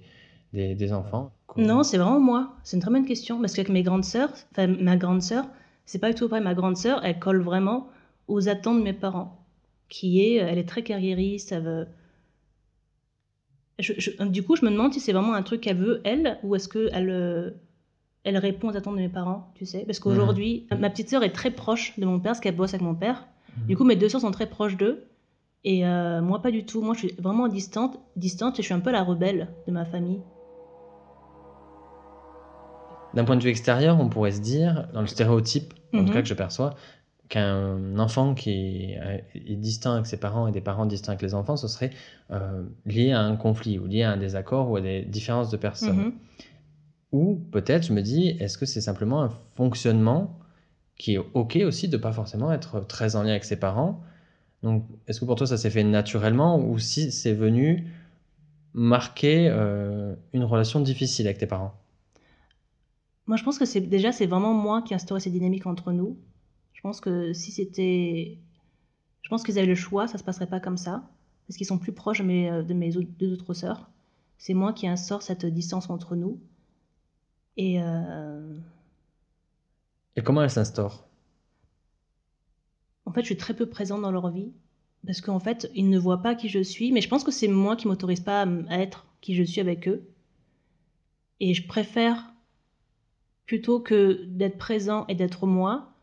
des, 0.53 0.93
enfants? 0.93 1.31
Non, 1.55 1.83
c'est 1.83 1.97
vraiment 1.97 2.19
moi. 2.19 2.53
C'est 2.63 2.77
une 2.77 2.81
très 2.81 2.91
bonne 2.91 3.05
question 3.05 3.39
parce 3.39 3.53
qu'avec 3.53 3.69
mes 3.69 3.83
grandes 3.83 4.05
sœurs, 4.05 4.31
enfin 4.51 4.67
ma 4.67 4.97
grande 4.97 5.21
sœur, 5.21 5.45
c'est 5.85 5.99
pas 5.99 6.09
du 6.09 6.15
tout 6.15 6.27
vrai. 6.27 6.41
Ma 6.41 6.55
grande 6.55 6.77
sœur, 6.77 7.01
elle 7.03 7.19
colle 7.19 7.41
vraiment 7.41 7.89
aux 8.27 8.49
attentes 8.49 8.79
de 8.79 8.83
mes 8.83 8.93
parents, 8.93 9.37
qui 9.87 10.21
est, 10.21 10.35
elle 10.35 10.57
est 10.57 10.67
très 10.67 10.81
carriériste. 10.81 11.53
Du 13.79 14.43
coup, 14.43 14.55
je 14.55 14.65
me 14.65 14.71
demande 14.71 14.93
si 14.93 14.99
c'est 14.99 15.11
vraiment 15.11 15.33
un 15.33 15.43
truc 15.43 15.61
qu'elle 15.61 15.77
veut 15.77 16.01
elle 16.03 16.37
ou 16.43 16.55
est-ce 16.55 16.67
que 16.67 16.89
elle 16.93 17.09
euh, 17.09 17.51
elle 18.23 18.37
répond 18.37 18.69
aux 18.69 18.75
attentes 18.75 18.95
de 18.95 19.01
mes 19.01 19.09
parents, 19.09 19.51
tu 19.53 19.65
sais? 19.65 19.83
Parce 19.85 19.99
qu'aujourd'hui, 19.99 20.65
ma 20.79 20.89
petite 20.89 21.09
sœur 21.09 21.23
est 21.23 21.31
très 21.31 21.51
proche 21.51 21.97
de 21.99 22.05
mon 22.05 22.19
père, 22.19 22.31
parce 22.31 22.39
qu'elle 22.39 22.55
bosse 22.55 22.73
avec 22.73 22.81
mon 22.81 22.95
père. 22.95 23.27
Mhm. 23.55 23.67
Du 23.67 23.77
coup, 23.77 23.83
mes 23.83 23.95
deux 23.95 24.09
sœurs 24.09 24.21
sont 24.21 24.31
très 24.31 24.47
proches 24.47 24.77
d'eux. 24.77 25.05
Et 25.63 25.85
euh, 25.85 26.21
moi, 26.21 26.41
pas 26.41 26.51
du 26.51 26.65
tout. 26.65 26.81
Moi, 26.81 26.95
je 26.95 27.07
suis 27.07 27.15
vraiment 27.19 27.47
distante, 27.47 27.99
distante 28.15 28.57
et 28.57 28.63
je 28.63 28.65
suis 28.67 28.73
un 28.73 28.79
peu 28.79 28.91
la 28.91 29.03
rebelle 29.03 29.49
de 29.67 29.71
ma 29.71 29.85
famille. 29.85 30.21
D'un 33.13 33.25
point 33.25 33.35
de 33.35 33.43
vue 33.43 33.49
extérieur, 33.49 33.99
on 33.99 34.09
pourrait 34.09 34.31
se 34.31 34.41
dire, 34.41 34.87
dans 34.93 35.01
le 35.01 35.07
stéréotype, 35.07 35.73
en 35.93 35.99
tout 35.99 36.03
mhm. 36.05 36.13
cas 36.13 36.21
que 36.23 36.27
je 36.27 36.33
perçois, 36.33 36.75
qu'un 37.29 37.97
enfant 37.99 38.35
qui 38.35 38.93
est 38.93 39.55
distinct 39.55 39.93
avec 39.93 40.05
ses 40.05 40.17
parents 40.17 40.47
et 40.47 40.51
des 40.51 40.61
parents 40.61 40.85
distincts 40.85 41.13
avec 41.13 41.21
les 41.21 41.33
enfants, 41.33 41.57
ce 41.57 41.67
serait 41.67 41.91
euh, 42.31 42.63
lié 42.85 43.11
à 43.11 43.21
un 43.21 43.35
conflit 43.35 43.79
ou 43.79 43.87
lié 43.87 44.03
à 44.03 44.11
un 44.11 44.17
désaccord 44.17 44.69
ou 44.69 44.75
à 44.75 44.81
des 44.81 45.03
différences 45.03 45.49
de 45.49 45.57
personnes. 45.57 46.13
Ou 47.11 47.41
peut-être 47.51 47.87
je 47.87 47.93
me 47.93 48.01
dis, 48.01 48.29
est-ce 48.39 48.57
que 48.57 48.65
c'est 48.65 48.81
simplement 48.81 49.23
un 49.23 49.29
fonctionnement 49.55 50.37
qui 50.97 51.15
est 51.15 51.21
OK 51.33 51.57
aussi 51.57 51.87
de 51.87 51.97
pas 51.97 52.11
forcément 52.11 52.51
être 52.51 52.85
très 52.87 53.15
en 53.15 53.23
lien 53.23 53.31
avec 53.31 53.43
ses 53.43 53.57
parents? 53.57 54.01
Donc, 54.63 54.85
est-ce 55.07 55.19
que 55.19 55.25
pour 55.25 55.35
toi 55.35 55.47
ça 55.47 55.57
s'est 55.57 55.69
fait 55.69 55.83
naturellement 55.83 56.59
ou 56.59 56.79
si 56.79 57.11
c'est 57.11 57.33
venu 57.33 57.87
marquer 58.73 59.47
euh, 59.49 60.15
une 60.33 60.43
relation 60.43 60.81
difficile 60.81 61.27
avec 61.27 61.37
tes 61.37 61.47
parents? 61.47 61.73
Moi, 63.27 63.37
je 63.37 63.43
pense 63.43 63.57
que 63.57 63.65
c'est 63.65 63.81
déjà 63.81 64.11
c'est 64.11 64.25
vraiment 64.27 64.53
moi 64.53 64.81
qui 64.81 64.93
instaurais 64.93 65.19
ces 65.19 65.31
dynamiques 65.31 65.65
entre 65.65 65.91
nous. 65.91 66.17
Je 66.85 66.87
pense 66.87 67.01
que 67.01 67.33
si 67.33 67.51
c'était, 67.51 68.37
je 69.23 69.29
pense 69.29 69.41
qu'ils 69.41 69.57
avaient 69.57 69.65
le 69.65 69.73
choix, 69.73 70.07
ça 70.07 70.19
se 70.19 70.23
passerait 70.23 70.45
pas 70.45 70.59
comme 70.59 70.77
ça 70.77 71.09
parce 71.47 71.57
qu'ils 71.57 71.65
sont 71.65 71.79
plus 71.79 71.93
proches 71.93 72.19
de 72.19 72.23
mes, 72.23 72.63
de 72.63 72.73
mes 72.75 72.91
deux 72.91 73.33
autres 73.33 73.55
sœurs. 73.55 73.89
C'est 74.37 74.53
moi 74.53 74.71
qui 74.71 74.87
instaure 74.87 75.23
cette 75.23 75.47
distance 75.47 75.89
entre 75.89 76.15
nous. 76.15 76.39
Et, 77.57 77.81
euh, 77.81 78.55
Et 80.15 80.21
comment 80.21 80.43
elle 80.43 80.51
s'instaure? 80.51 81.07
En 83.05 83.11
fait, 83.11 83.21
je 83.21 83.25
suis 83.25 83.37
très 83.37 83.55
peu 83.55 83.65
présente 83.65 84.03
dans 84.03 84.11
leur 84.11 84.29
vie. 84.29 84.51
Parce 85.07 85.21
qu'en 85.21 85.39
fait, 85.39 85.71
ils 85.73 85.89
ne 85.89 85.97
voient 85.97 86.21
pas 86.21 86.35
qui 86.35 86.49
je 86.49 86.61
suis. 86.61 86.91
Mais 86.91 87.01
je 87.01 87.09
pense 87.09 87.23
que 87.23 87.31
c'est 87.31 87.47
moi 87.47 87.75
qui 87.75 87.87
m'autorise 87.87 88.19
pas 88.19 88.45
à 88.69 88.77
être 88.77 89.07
qui 89.21 89.33
je 89.33 89.41
suis 89.41 89.59
avec 89.59 89.87
eux. 89.87 90.07
Et 91.39 91.55
je 91.55 91.67
préfère, 91.67 92.31
plutôt 93.47 93.79
que 93.79 94.23
d'être 94.25 94.59
présent 94.59 95.07
et 95.07 95.15
d'être 95.15 95.47
moi, 95.47 95.87
euh, 95.87 95.94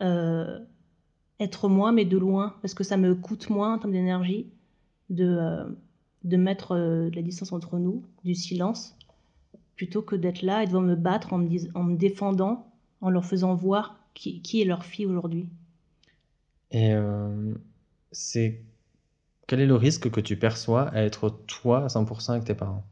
être 0.00 1.68
moi, 1.68 1.92
mais 1.92 2.04
de 2.04 2.18
loin. 2.18 2.56
Parce 2.62 2.74
que 2.74 2.84
ça 2.84 2.96
me 2.96 3.14
coûte 3.14 3.50
moins 3.50 3.74
en 3.74 3.78
termes 3.78 3.92
d'énergie 3.92 4.50
de, 5.10 5.26
euh, 5.26 5.64
de 6.24 6.36
mettre 6.36 6.76
la 6.76 7.22
distance 7.22 7.52
entre 7.52 7.78
nous, 7.78 8.04
du 8.24 8.34
silence 8.34 8.96
plutôt 9.80 10.02
que 10.02 10.14
d'être 10.14 10.42
là 10.42 10.62
et 10.62 10.66
de 10.66 10.78
me 10.78 10.94
battre 10.94 11.32
en 11.32 11.38
me, 11.38 11.48
en 11.74 11.84
me 11.84 11.96
défendant, 11.96 12.70
en 13.00 13.08
leur 13.08 13.24
faisant 13.24 13.54
voir 13.54 13.98
qui, 14.12 14.42
qui 14.42 14.60
est 14.60 14.66
leur 14.66 14.84
fille 14.84 15.06
aujourd'hui. 15.06 15.48
Et 16.70 16.92
euh, 16.92 17.54
c'est 18.12 18.62
quel 19.46 19.60
est 19.60 19.66
le 19.66 19.76
risque 19.76 20.10
que 20.10 20.20
tu 20.20 20.36
perçois 20.36 20.88
à 20.90 21.02
être 21.02 21.30
toi 21.46 21.84
à 21.84 21.86
100% 21.86 22.32
avec 22.32 22.44
tes 22.44 22.54
parents? 22.54 22.84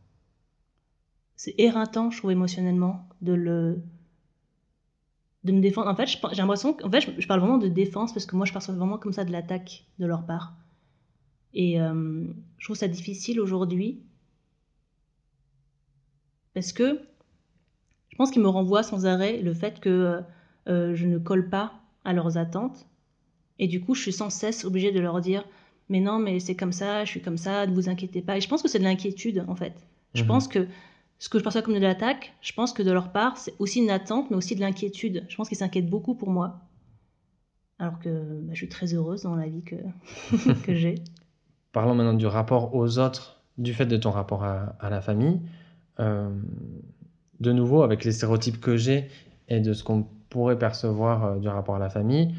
C'est 1.36 1.54
éreintant, 1.58 2.10
je 2.10 2.16
trouve, 2.16 2.30
émotionnellement, 2.30 3.06
de 3.20 3.34
le 3.34 3.82
de 5.44 5.52
me 5.52 5.60
défendre. 5.60 5.88
En 5.88 5.94
fait, 5.94 6.06
j'ai 6.06 6.42
l'impression 6.42 6.74
qu'en 6.74 6.90
fait, 6.90 7.00
je, 7.18 7.26
parle 7.26 7.40
vraiment 7.40 7.58
de 7.58 7.68
défense 7.68 8.12
parce 8.12 8.26
que 8.26 8.36
moi, 8.36 8.46
je 8.46 8.52
perçois 8.52 8.74
vraiment 8.74 8.98
comme 8.98 9.12
ça 9.12 9.24
de 9.24 9.32
l'attaque 9.32 9.84
de 9.98 10.06
leur 10.06 10.24
part. 10.24 10.54
Et 11.54 11.80
euh, 11.80 12.24
je 12.58 12.64
trouve 12.64 12.76
ça 12.76 12.88
difficile 12.88 13.40
aujourd'hui 13.40 14.02
parce 16.54 16.72
que 16.72 17.00
je 18.10 18.16
pense 18.16 18.30
qu'ils 18.30 18.42
me 18.42 18.48
renvoient 18.48 18.82
sans 18.82 19.06
arrêt 19.06 19.40
le 19.40 19.54
fait 19.54 19.80
que 19.80 19.88
euh, 19.88 20.20
euh, 20.68 20.94
je 20.94 21.06
ne 21.06 21.18
colle 21.18 21.48
pas 21.48 21.72
à 22.04 22.12
leurs 22.12 22.36
attentes. 22.36 22.86
Et 23.58 23.68
du 23.68 23.80
coup, 23.80 23.94
je 23.94 24.02
suis 24.02 24.12
sans 24.12 24.30
cesse 24.30 24.64
obligée 24.64 24.92
de 24.92 25.00
leur 25.00 25.20
dire 25.20 25.44
Mais 25.88 26.00
non, 26.00 26.18
mais 26.18 26.40
c'est 26.40 26.56
comme 26.56 26.72
ça, 26.72 27.04
je 27.04 27.10
suis 27.10 27.22
comme 27.22 27.38
ça, 27.38 27.66
ne 27.66 27.74
vous 27.74 27.88
inquiétez 27.88 28.22
pas. 28.22 28.36
Et 28.36 28.40
je 28.40 28.48
pense 28.48 28.62
que 28.62 28.68
c'est 28.68 28.78
de 28.78 28.84
l'inquiétude, 28.84 29.44
en 29.48 29.54
fait. 29.54 29.74
Je 30.14 30.22
mhm. 30.22 30.28
pense 30.28 30.48
que 30.48 30.66
ce 31.18 31.28
que 31.28 31.38
je 31.38 31.42
perçois 31.42 31.62
comme 31.62 31.74
de 31.74 31.80
l'attaque, 31.80 32.34
je 32.40 32.52
pense 32.52 32.72
que 32.72 32.82
de 32.82 32.92
leur 32.92 33.10
part, 33.10 33.36
c'est 33.36 33.54
aussi 33.58 33.80
une 33.80 33.90
attente, 33.90 34.30
mais 34.30 34.36
aussi 34.36 34.54
de 34.54 34.60
l'inquiétude. 34.60 35.24
Je 35.28 35.36
pense 35.36 35.48
qu'ils 35.48 35.58
s'inquiètent 35.58 35.90
beaucoup 35.90 36.14
pour 36.14 36.30
moi. 36.30 36.60
Alors 37.78 37.98
que 37.98 38.08
bah, 38.08 38.52
je 38.52 38.56
suis 38.56 38.68
très 38.68 38.94
heureuse 38.94 39.22
dans 39.22 39.34
la 39.34 39.48
vie 39.48 39.62
que, 39.62 39.76
que 40.64 40.74
j'ai. 40.74 40.96
Parlons 41.72 41.94
maintenant 41.94 42.14
du 42.14 42.26
rapport 42.26 42.74
aux 42.74 42.98
autres, 42.98 43.40
du 43.56 43.74
fait 43.74 43.86
de 43.86 43.96
ton 43.96 44.10
rapport 44.10 44.44
à 44.44 44.90
la 44.90 45.00
famille. 45.00 45.40
Euh, 46.00 46.30
de 47.40 47.52
nouveau, 47.52 47.82
avec 47.82 48.04
les 48.04 48.12
stéréotypes 48.12 48.60
que 48.60 48.76
j'ai 48.76 49.08
et 49.48 49.60
de 49.60 49.72
ce 49.72 49.84
qu'on 49.84 50.06
pourrait 50.28 50.58
percevoir 50.58 51.24
euh, 51.24 51.38
du 51.38 51.48
rapport 51.48 51.76
à 51.76 51.78
la 51.78 51.88
famille, 51.88 52.34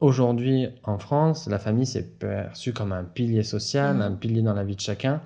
aujourd'hui 0.00 0.68
en 0.84 0.98
France, 0.98 1.46
la 1.46 1.58
famille 1.58 1.86
c'est 1.86 2.18
perçu 2.18 2.72
comme 2.72 2.92
un 2.92 3.04
pilier 3.04 3.42
social, 3.42 3.98
mmh. 3.98 4.02
un 4.02 4.12
pilier 4.12 4.42
dans 4.42 4.54
la 4.54 4.64
vie 4.64 4.76
de 4.76 4.80
chacun. 4.80 5.20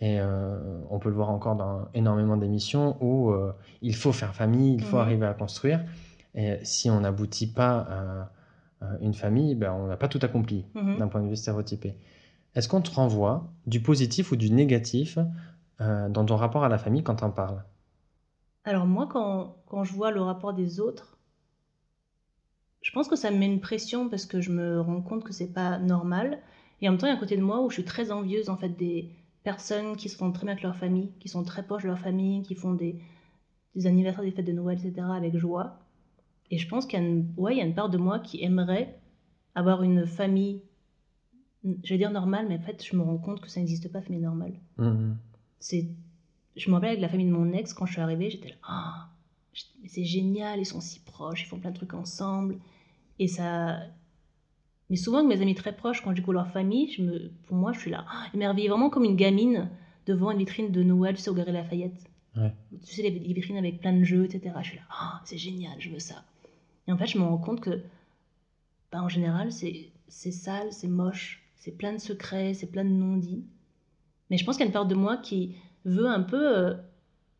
Et 0.00 0.18
euh, 0.20 0.80
on 0.90 0.98
peut 0.98 1.08
le 1.08 1.14
voir 1.14 1.30
encore 1.30 1.56
dans 1.56 1.88
énormément 1.94 2.36
d'émissions 2.36 2.96
où 3.00 3.30
euh, 3.30 3.52
il 3.80 3.94
faut 3.94 4.12
faire 4.12 4.34
famille, 4.34 4.74
il 4.74 4.82
faut 4.82 4.96
Mhm. 4.96 5.02
arriver 5.02 5.26
à 5.26 5.34
construire. 5.34 5.84
Et 6.34 6.58
si 6.64 6.90
on 6.90 7.00
n'aboutit 7.00 7.46
pas 7.52 7.78
à, 8.80 8.84
à 8.86 8.98
une 9.00 9.14
famille, 9.14 9.54
ben, 9.54 9.72
on 9.72 9.86
n'a 9.86 9.96
pas 9.96 10.08
tout 10.08 10.18
accompli 10.22 10.66
Mhm. 10.74 10.98
d'un 10.98 11.08
point 11.08 11.22
de 11.22 11.28
vue 11.28 11.36
stéréotypé. 11.36 11.94
Est-ce 12.54 12.68
qu'on 12.68 12.80
te 12.82 12.90
renvoie 12.90 13.50
du 13.66 13.80
positif 13.80 14.32
ou 14.32 14.36
du 14.36 14.50
négatif 14.50 15.18
euh, 15.80 16.08
dans 16.08 16.24
ton 16.24 16.36
rapport 16.36 16.64
à 16.64 16.68
la 16.68 16.78
famille 16.78 17.02
quand 17.04 17.16
tu 17.16 17.24
en 17.24 17.30
parles? 17.30 17.62
Alors 18.64 18.86
moi, 18.86 19.06
quand, 19.10 19.56
quand 19.66 19.84
je 19.84 19.92
vois 19.92 20.10
le 20.10 20.20
rapport 20.22 20.54
des 20.54 20.80
autres, 20.80 21.18
je 22.82 22.90
pense 22.92 23.08
que 23.08 23.16
ça 23.16 23.30
me 23.30 23.38
met 23.38 23.46
une 23.46 23.60
pression 23.60 24.08
parce 24.08 24.26
que 24.26 24.40
je 24.40 24.50
me 24.50 24.80
rends 24.80 25.00
compte 25.02 25.24
que 25.24 25.32
c'est 25.32 25.52
pas 25.52 25.78
normal. 25.78 26.38
Et 26.80 26.88
en 26.88 26.92
même 26.92 26.98
temps, 27.00 27.06
il 27.06 27.10
y 27.10 27.12
a 27.12 27.16
un 27.16 27.20
côté 27.20 27.36
de 27.36 27.42
moi 27.42 27.62
où 27.62 27.70
je 27.70 27.74
suis 27.74 27.84
très 27.84 28.10
envieuse 28.10 28.48
en 28.50 28.56
fait 28.56 28.68
des 28.70 29.10
personnes 29.44 29.96
qui 29.96 30.08
se 30.08 30.16
sentent 30.16 30.34
très 30.34 30.44
bien 30.44 30.52
avec 30.52 30.64
leur 30.64 30.76
famille, 30.76 31.12
qui 31.20 31.28
sont 31.28 31.44
très 31.44 31.64
proches 31.64 31.84
de 31.84 31.88
leur 31.88 31.98
famille, 31.98 32.42
qui 32.42 32.54
font 32.54 32.72
des, 32.74 32.98
des 33.76 33.86
anniversaires, 33.86 34.24
des 34.24 34.32
fêtes 34.32 34.46
de 34.46 34.52
Noël, 34.52 34.78
etc. 34.78 35.06
avec 35.14 35.36
joie. 35.36 35.78
Et 36.50 36.58
je 36.58 36.68
pense 36.68 36.86
qu'il 36.86 36.98
y 36.98 37.02
a 37.02 37.06
une, 37.06 37.32
ouais, 37.36 37.54
il 37.54 37.58
y 37.58 37.60
a 37.60 37.64
une 37.64 37.74
part 37.74 37.90
de 37.90 37.98
moi 37.98 38.18
qui 38.18 38.42
aimerait 38.42 38.98
avoir 39.54 39.82
une 39.82 40.06
famille, 40.06 40.62
je 41.62 41.90
vais 41.90 41.98
dire 41.98 42.10
normale, 42.10 42.46
mais 42.48 42.56
en 42.56 42.62
fait, 42.62 42.84
je 42.84 42.96
me 42.96 43.02
rends 43.02 43.18
compte 43.18 43.40
que 43.40 43.48
ça 43.48 43.60
n'existe 43.60 43.90
pas, 43.92 44.00
famille 44.00 44.20
normale. 44.20 44.54
Mhm. 44.78 45.16
C'est, 45.60 45.88
je 46.56 46.68
me 46.68 46.74
rappelle 46.74 46.90
avec 46.90 47.00
la 47.00 47.08
famille 47.08 47.26
de 47.28 47.32
mon 47.32 47.52
ex, 47.52 47.72
quand 47.74 47.86
je 47.86 47.92
suis 47.92 48.00
arrivée, 48.02 48.30
j'étais 48.30 48.48
là, 48.50 48.56
Ah, 48.62 49.10
c'est 49.86 50.04
génial, 50.04 50.58
ils 50.58 50.66
sont 50.66 50.80
si 50.80 51.00
proches, 51.00 51.42
ils 51.42 51.46
font 51.46 51.58
plein 51.58 51.70
de 51.70 51.76
trucs 51.76 51.94
ensemble. 51.94 52.58
Et 53.18 53.28
ça. 53.28 53.78
Mais 54.90 54.96
souvent, 54.96 55.18
avec 55.18 55.28
mes 55.28 55.42
amis 55.42 55.54
très 55.54 55.74
proches, 55.74 56.02
quand 56.02 56.10
je 56.10 56.16
découvre 56.16 56.34
leur 56.34 56.50
famille, 56.50 56.90
je 56.90 57.02
me, 57.02 57.30
pour 57.46 57.56
moi, 57.56 57.72
je 57.72 57.80
suis 57.80 57.90
là, 57.90 58.04
ah, 58.08 58.26
émerveillée, 58.34 58.68
vraiment 58.68 58.90
comme 58.90 59.04
une 59.04 59.16
gamine 59.16 59.70
devant 60.06 60.30
une 60.30 60.38
vitrine 60.38 60.70
de 60.70 60.82
Noël, 60.82 61.16
tu 61.16 61.22
sais, 61.22 61.30
au 61.30 61.34
Galeries 61.34 61.52
Lafayette. 61.52 62.04
Ouais. 62.36 62.52
Tu 62.84 62.94
sais, 62.94 63.02
les 63.02 63.32
vitrines 63.32 63.56
avec 63.56 63.80
plein 63.80 63.92
de 63.92 64.04
jeux, 64.04 64.24
etc. 64.24 64.54
Je 64.62 64.68
suis 64.68 64.76
là, 64.76 64.82
Ah, 64.90 65.22
c'est 65.24 65.38
génial, 65.38 65.80
je 65.80 65.90
veux 65.90 65.98
ça. 65.98 66.24
Et 66.86 66.92
en 66.92 66.98
fait, 66.98 67.06
je 67.06 67.18
me 67.18 67.24
rends 67.24 67.38
compte 67.38 67.60
que, 67.60 67.82
bah, 68.92 69.02
en 69.02 69.08
général, 69.08 69.52
c'est 69.52 69.90
c'est 70.08 70.32
sale, 70.32 70.72
c'est 70.72 70.88
moche, 70.88 71.42
c'est 71.56 71.72
plein 71.72 71.92
de 71.92 71.98
secrets, 71.98 72.54
c'est 72.54 72.70
plein 72.70 72.84
de 72.84 72.90
non-dits. 72.90 73.44
Mais 74.30 74.36
je 74.36 74.44
pense 74.44 74.56
qu'il 74.56 74.64
y 74.64 74.66
a 74.66 74.68
une 74.68 74.72
part 74.72 74.86
de 74.86 74.94
moi 74.94 75.16
qui 75.16 75.56
veut 75.84 76.06
un 76.06 76.22
peu 76.22 76.56
euh, 76.56 76.74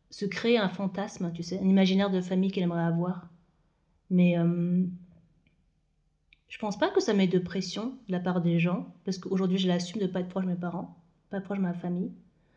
se 0.09 0.25
créer 0.25 0.57
un 0.57 0.69
fantasme, 0.69 1.31
tu 1.33 1.43
sais, 1.43 1.59
un 1.59 1.67
imaginaire 1.67 2.09
de 2.09 2.21
famille 2.21 2.51
qu'elle 2.51 2.63
aimerait 2.63 2.83
avoir. 2.83 3.29
Mais 4.09 4.37
euh, 4.37 4.85
je 6.55 6.59
pense 6.61 6.79
pas 6.79 6.87
que 6.87 7.01
ça 7.01 7.13
met 7.13 7.27
de 7.27 7.37
pression 7.37 7.91
de 8.07 8.13
la 8.13 8.19
part 8.21 8.39
des 8.39 8.59
gens, 8.59 8.87
parce 9.03 9.17
qu'aujourd'hui, 9.17 9.57
je 9.57 9.67
l'assume 9.67 10.01
de 10.01 10.07
pas 10.07 10.21
être 10.21 10.29
proche 10.29 10.45
de 10.45 10.49
mes 10.49 10.55
parents, 10.55 10.95
pas 11.29 11.41
proche 11.41 11.57
de 11.57 11.63
ma 11.63 11.73
famille. 11.73 12.13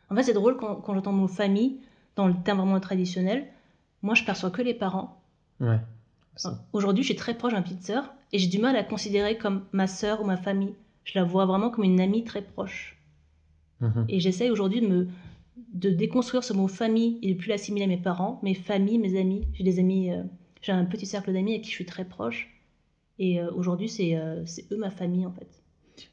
En 0.09 0.15
fait, 0.15 0.23
c'est 0.23 0.35
drôle 0.35 0.57
quand, 0.57 0.77
quand 0.77 0.95
j'entends 0.95 1.11
le 1.11 1.17
mot 1.17 1.27
famille, 1.27 1.81
dans 2.15 2.29
le 2.29 2.35
terme 2.45 2.59
vraiment 2.59 2.79
traditionnel, 2.79 3.49
moi, 4.03 4.15
je 4.15 4.23
perçois 4.23 4.53
que 4.53 4.63
les 4.63 4.73
parents. 4.73 5.21
Ouais. 5.59 5.81
Aujourd'hui, 6.73 7.03
je 7.03 7.09
suis 7.09 7.17
très 7.17 7.35
proche 7.35 7.53
ma 7.55 7.61
petite 7.61 7.83
sœur, 7.83 8.15
et 8.33 8.39
j'ai 8.39 8.47
du 8.47 8.61
mal 8.61 8.77
à 8.77 8.83
la 8.83 8.85
considérer 8.85 9.37
comme 9.37 9.65
ma 9.73 9.89
sœur 9.89 10.23
ou 10.23 10.25
ma 10.25 10.37
famille. 10.37 10.77
Je 11.03 11.19
la 11.19 11.25
vois 11.25 11.47
vraiment 11.47 11.71
comme 11.71 11.83
une 11.83 12.01
amie 12.01 12.23
très 12.23 12.43
proche. 12.43 12.97
Mhm. 13.81 14.05
Et 14.09 14.21
j'essaye 14.21 14.51
aujourd'hui 14.51 14.81
de 14.81 14.87
me 14.87 15.09
de 15.75 15.91
déconstruire 15.91 16.45
ce 16.45 16.53
mot 16.53 16.69
famille 16.69 17.19
et 17.23 17.35
de 17.35 17.39
plus 17.39 17.49
l'assimiler 17.49 17.87
à 17.87 17.89
mes 17.89 17.97
parents, 17.97 18.39
mes 18.45 18.55
familles, 18.55 18.99
mes 18.99 19.19
amis. 19.19 19.49
J'ai 19.55 19.65
des 19.65 19.81
amis, 19.81 20.13
euh, 20.13 20.23
j'ai 20.63 20.71
un 20.71 20.85
petit 20.85 21.05
cercle 21.05 21.33
d'amis 21.33 21.55
avec 21.55 21.65
qui 21.65 21.71
je 21.71 21.75
suis 21.75 21.85
très 21.85 22.05
proche. 22.05 22.49
Et 23.19 23.41
euh, 23.41 23.51
aujourd'hui, 23.53 23.89
c'est 23.89 24.17
euh, 24.17 24.45
c'est 24.47 24.71
eux 24.73 24.77
ma 24.77 24.91
famille 24.91 25.27
en 25.27 25.33
fait. 25.33 25.63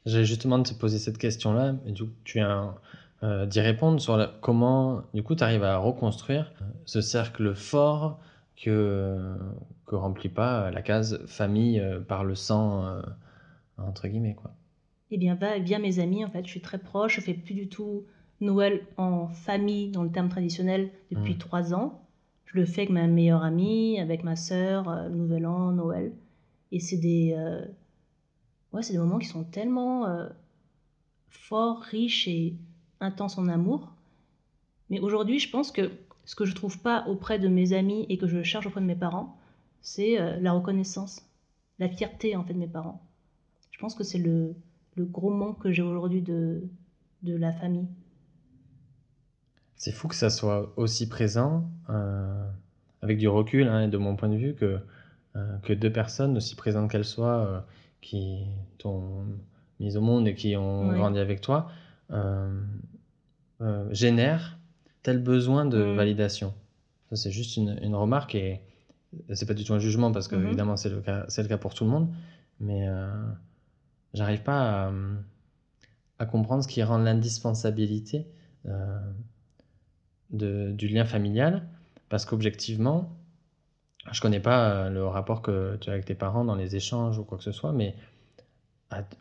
J'allais 0.04 0.24
justement 0.24 0.62
te 0.62 0.74
poser 0.74 0.98
cette 0.98 1.18
question-là, 1.18 1.74
et 1.86 1.92
du 1.92 2.04
coup, 2.04 2.10
tu 2.24 2.38
viens 2.38 2.74
euh, 3.22 3.46
d'y 3.46 3.60
répondre 3.60 4.00
sur 4.00 4.16
la- 4.16 4.32
comment, 4.40 5.02
du 5.14 5.22
coup, 5.22 5.34
tu 5.36 5.42
arrives 5.44 5.62
à 5.64 5.78
reconstruire 5.78 6.52
euh, 6.60 6.64
ce 6.84 7.00
cercle 7.00 7.54
fort 7.54 8.18
que, 8.56 9.36
que 9.86 9.94
remplit 9.94 10.28
pas 10.28 10.70
la 10.70 10.82
case 10.82 11.24
famille 11.26 11.82
par 12.08 12.24
le 12.24 12.34
sang, 12.34 12.84
euh, 12.86 13.02
entre 13.78 14.08
guillemets, 14.08 14.34
quoi. 14.34 14.52
Et 15.10 15.18
bien 15.18 15.34
va 15.36 15.58
via 15.58 15.78
mes 15.78 15.98
amis 16.00 16.24
en 16.24 16.30
fait, 16.30 16.44
je 16.44 16.50
suis 16.50 16.60
très 16.60 16.78
proche. 16.78 17.16
Je 17.16 17.20
fais 17.20 17.34
plus 17.34 17.54
du 17.54 17.68
tout 17.68 18.04
Noël 18.40 18.82
en 18.96 19.28
famille 19.28 19.90
dans 19.90 20.02
le 20.02 20.10
terme 20.10 20.28
traditionnel 20.28 20.90
depuis 21.10 21.34
Mm. 21.34 21.38
trois 21.38 21.74
ans. 21.74 22.02
Je 22.46 22.56
le 22.58 22.64
fais 22.66 22.82
avec 22.82 22.90
ma 22.90 23.06
meilleure 23.06 23.42
amie, 23.44 24.00
avec 24.00 24.24
ma 24.24 24.36
sœur, 24.36 25.08
Nouvel 25.10 25.46
An, 25.46 25.72
Noël. 25.72 26.12
Et 26.72 26.80
c'est 26.80 26.96
des, 26.96 27.34
euh, 27.36 27.64
ouais, 28.72 28.82
des 28.82 28.98
moments 28.98 29.18
qui 29.18 29.26
sont 29.26 29.44
tellement 29.44 30.06
euh, 30.06 30.28
forts, 31.28 31.80
riches 31.80 32.28
et 32.28 32.56
intenses 33.00 33.38
en 33.38 33.48
amour. 33.48 33.92
Mais 34.90 35.00
aujourd'hui, 35.00 35.38
je 35.38 35.50
pense 35.50 35.70
que 35.70 35.90
ce 36.24 36.34
que 36.34 36.44
je 36.44 36.54
trouve 36.54 36.80
pas 36.80 37.06
auprès 37.06 37.38
de 37.38 37.48
mes 37.48 37.72
amis 37.72 38.06
et 38.08 38.18
que 38.18 38.26
je 38.26 38.42
cherche 38.42 38.66
auprès 38.66 38.80
de 38.80 38.86
mes 38.86 38.96
parents, 38.96 39.36
c'est 39.80 40.20
euh, 40.20 40.38
la 40.40 40.52
reconnaissance, 40.52 41.22
la 41.78 41.88
fierté 41.88 42.36
en 42.36 42.44
fait 42.44 42.54
de 42.54 42.58
mes 42.58 42.66
parents. 42.66 43.06
Je 43.70 43.78
pense 43.78 43.94
que 43.94 44.04
c'est 44.04 44.18
le, 44.18 44.54
le 44.96 45.04
gros 45.04 45.30
manque 45.30 45.60
que 45.60 45.70
j'ai 45.70 45.82
aujourd'hui 45.82 46.22
de, 46.22 46.62
de 47.22 47.36
la 47.36 47.52
famille. 47.52 47.86
C'est 49.76 49.92
fou 49.92 50.08
que 50.08 50.14
ça 50.14 50.30
soit 50.30 50.72
aussi 50.76 51.06
présent, 51.08 51.68
avec 53.02 53.18
du 53.18 53.28
recul, 53.28 53.68
hein, 53.68 53.82
et 53.82 53.88
de 53.88 53.98
mon 53.98 54.16
point 54.16 54.30
de 54.30 54.36
vue, 54.36 54.54
que, 54.54 54.80
que 55.62 55.72
deux 55.72 55.92
personnes, 55.92 56.36
aussi 56.36 56.54
présentes 56.56 56.90
qu'elles 56.90 57.04
soient, 57.04 57.38
euh, 57.46 57.60
qui 58.00 58.44
t'ont 58.78 59.24
mis 59.80 59.96
au 59.96 60.00
monde 60.00 60.26
et 60.28 60.34
qui 60.34 60.56
ont 60.56 60.88
Ouais. 60.88 60.96
grandi 60.96 61.18
avec 61.18 61.40
toi, 61.40 61.68
euh, 62.10 62.60
euh, 63.60 63.88
génèrent 63.92 64.58
tel 65.02 65.18
besoin 65.22 65.64
de 65.66 65.78
validation. 65.78 66.54
Ça, 67.10 67.16
c'est 67.16 67.30
juste 67.30 67.56
une, 67.56 67.78
une 67.82 67.94
remarque 67.94 68.34
et 68.34 68.60
c'est 69.32 69.46
pas 69.46 69.54
du 69.54 69.64
tout 69.64 69.74
un 69.74 69.78
jugement 69.78 70.12
parce 70.12 70.28
que, 70.28 70.36
Mhm. 70.36 70.46
évidemment, 70.46 70.76
c'est 70.76 70.88
le 70.90 71.00
cas, 71.00 71.26
le 71.36 71.48
cas 71.48 71.58
pour 71.58 71.74
tout 71.74 71.84
le 71.84 71.90
monde, 71.90 72.08
mais 72.60 72.86
euh, 72.88 73.08
j'arrive 74.14 74.42
pas 74.42 74.86
à, 74.88 74.92
à 76.18 76.26
comprendre 76.26 76.62
ce 76.62 76.68
qui 76.68 76.82
rend 76.82 76.98
l'indispensabilité. 76.98 78.26
euh, 78.66 78.98
du 80.30 80.88
lien 80.88 81.04
familial 81.04 81.62
parce 82.08 82.24
qu'objectivement, 82.24 83.15
je 84.12 84.20
connais 84.20 84.40
pas 84.40 84.70
euh, 84.70 84.90
le 84.90 85.06
rapport 85.06 85.42
que 85.42 85.76
tu 85.80 85.90
as 85.90 85.92
avec 85.92 86.04
tes 86.04 86.14
parents 86.14 86.44
dans 86.44 86.54
les 86.54 86.76
échanges 86.76 87.18
ou 87.18 87.24
quoi 87.24 87.38
que 87.38 87.44
ce 87.44 87.52
soit, 87.52 87.72
mais 87.72 87.94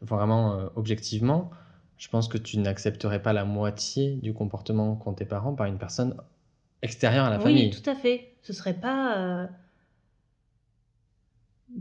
vraiment 0.02 0.54
euh, 0.54 0.68
objectivement, 0.76 1.50
je 1.98 2.08
pense 2.10 2.28
que 2.28 2.38
tu 2.38 2.58
n'accepterais 2.60 3.22
pas 3.22 3.34
la 3.34 3.46
moitié 3.46 4.16
du 4.18 4.34
comportement 4.34 4.96
qu'ont 4.96 5.14
tes 5.14 5.26
parents 5.26 5.54
par 5.56 5.68
une 5.68 5.78
personne 5.78 6.16
extérieure 6.82 7.26
à 7.26 7.30
la 7.30 7.38
oui, 7.38 7.44
famille. 7.44 7.70
tout 7.70 7.90
à 7.90 7.96
fait. 7.96 8.34
Ce 8.44 8.54
serait 8.54 8.76
pas, 8.80 9.18
euh, 9.18 9.48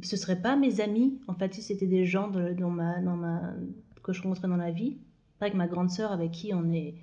ce 0.02 0.16
serait 0.16 0.40
pas 0.40 0.56
mes 0.56 0.80
amis. 0.80 1.20
En 1.28 1.34
fait, 1.34 1.54
si 1.54 1.62
c'était 1.62 1.86
des 1.86 2.06
gens 2.06 2.28
de- 2.28 2.52
dans 2.52 2.70
ma, 2.70 3.00
dans 3.00 3.16
ma, 3.16 3.40
que 4.02 4.12
je 4.12 4.22
rencontrais 4.22 4.48
dans 4.48 4.56
la 4.56 4.70
vie, 4.70 4.96
pas 5.38 5.46
avec 5.46 5.54
ma 5.56 5.66
grande 5.66 5.90
sœur 5.90 6.12
avec 6.12 6.32
qui 6.32 6.52
on 6.54 6.70
est, 6.72 6.94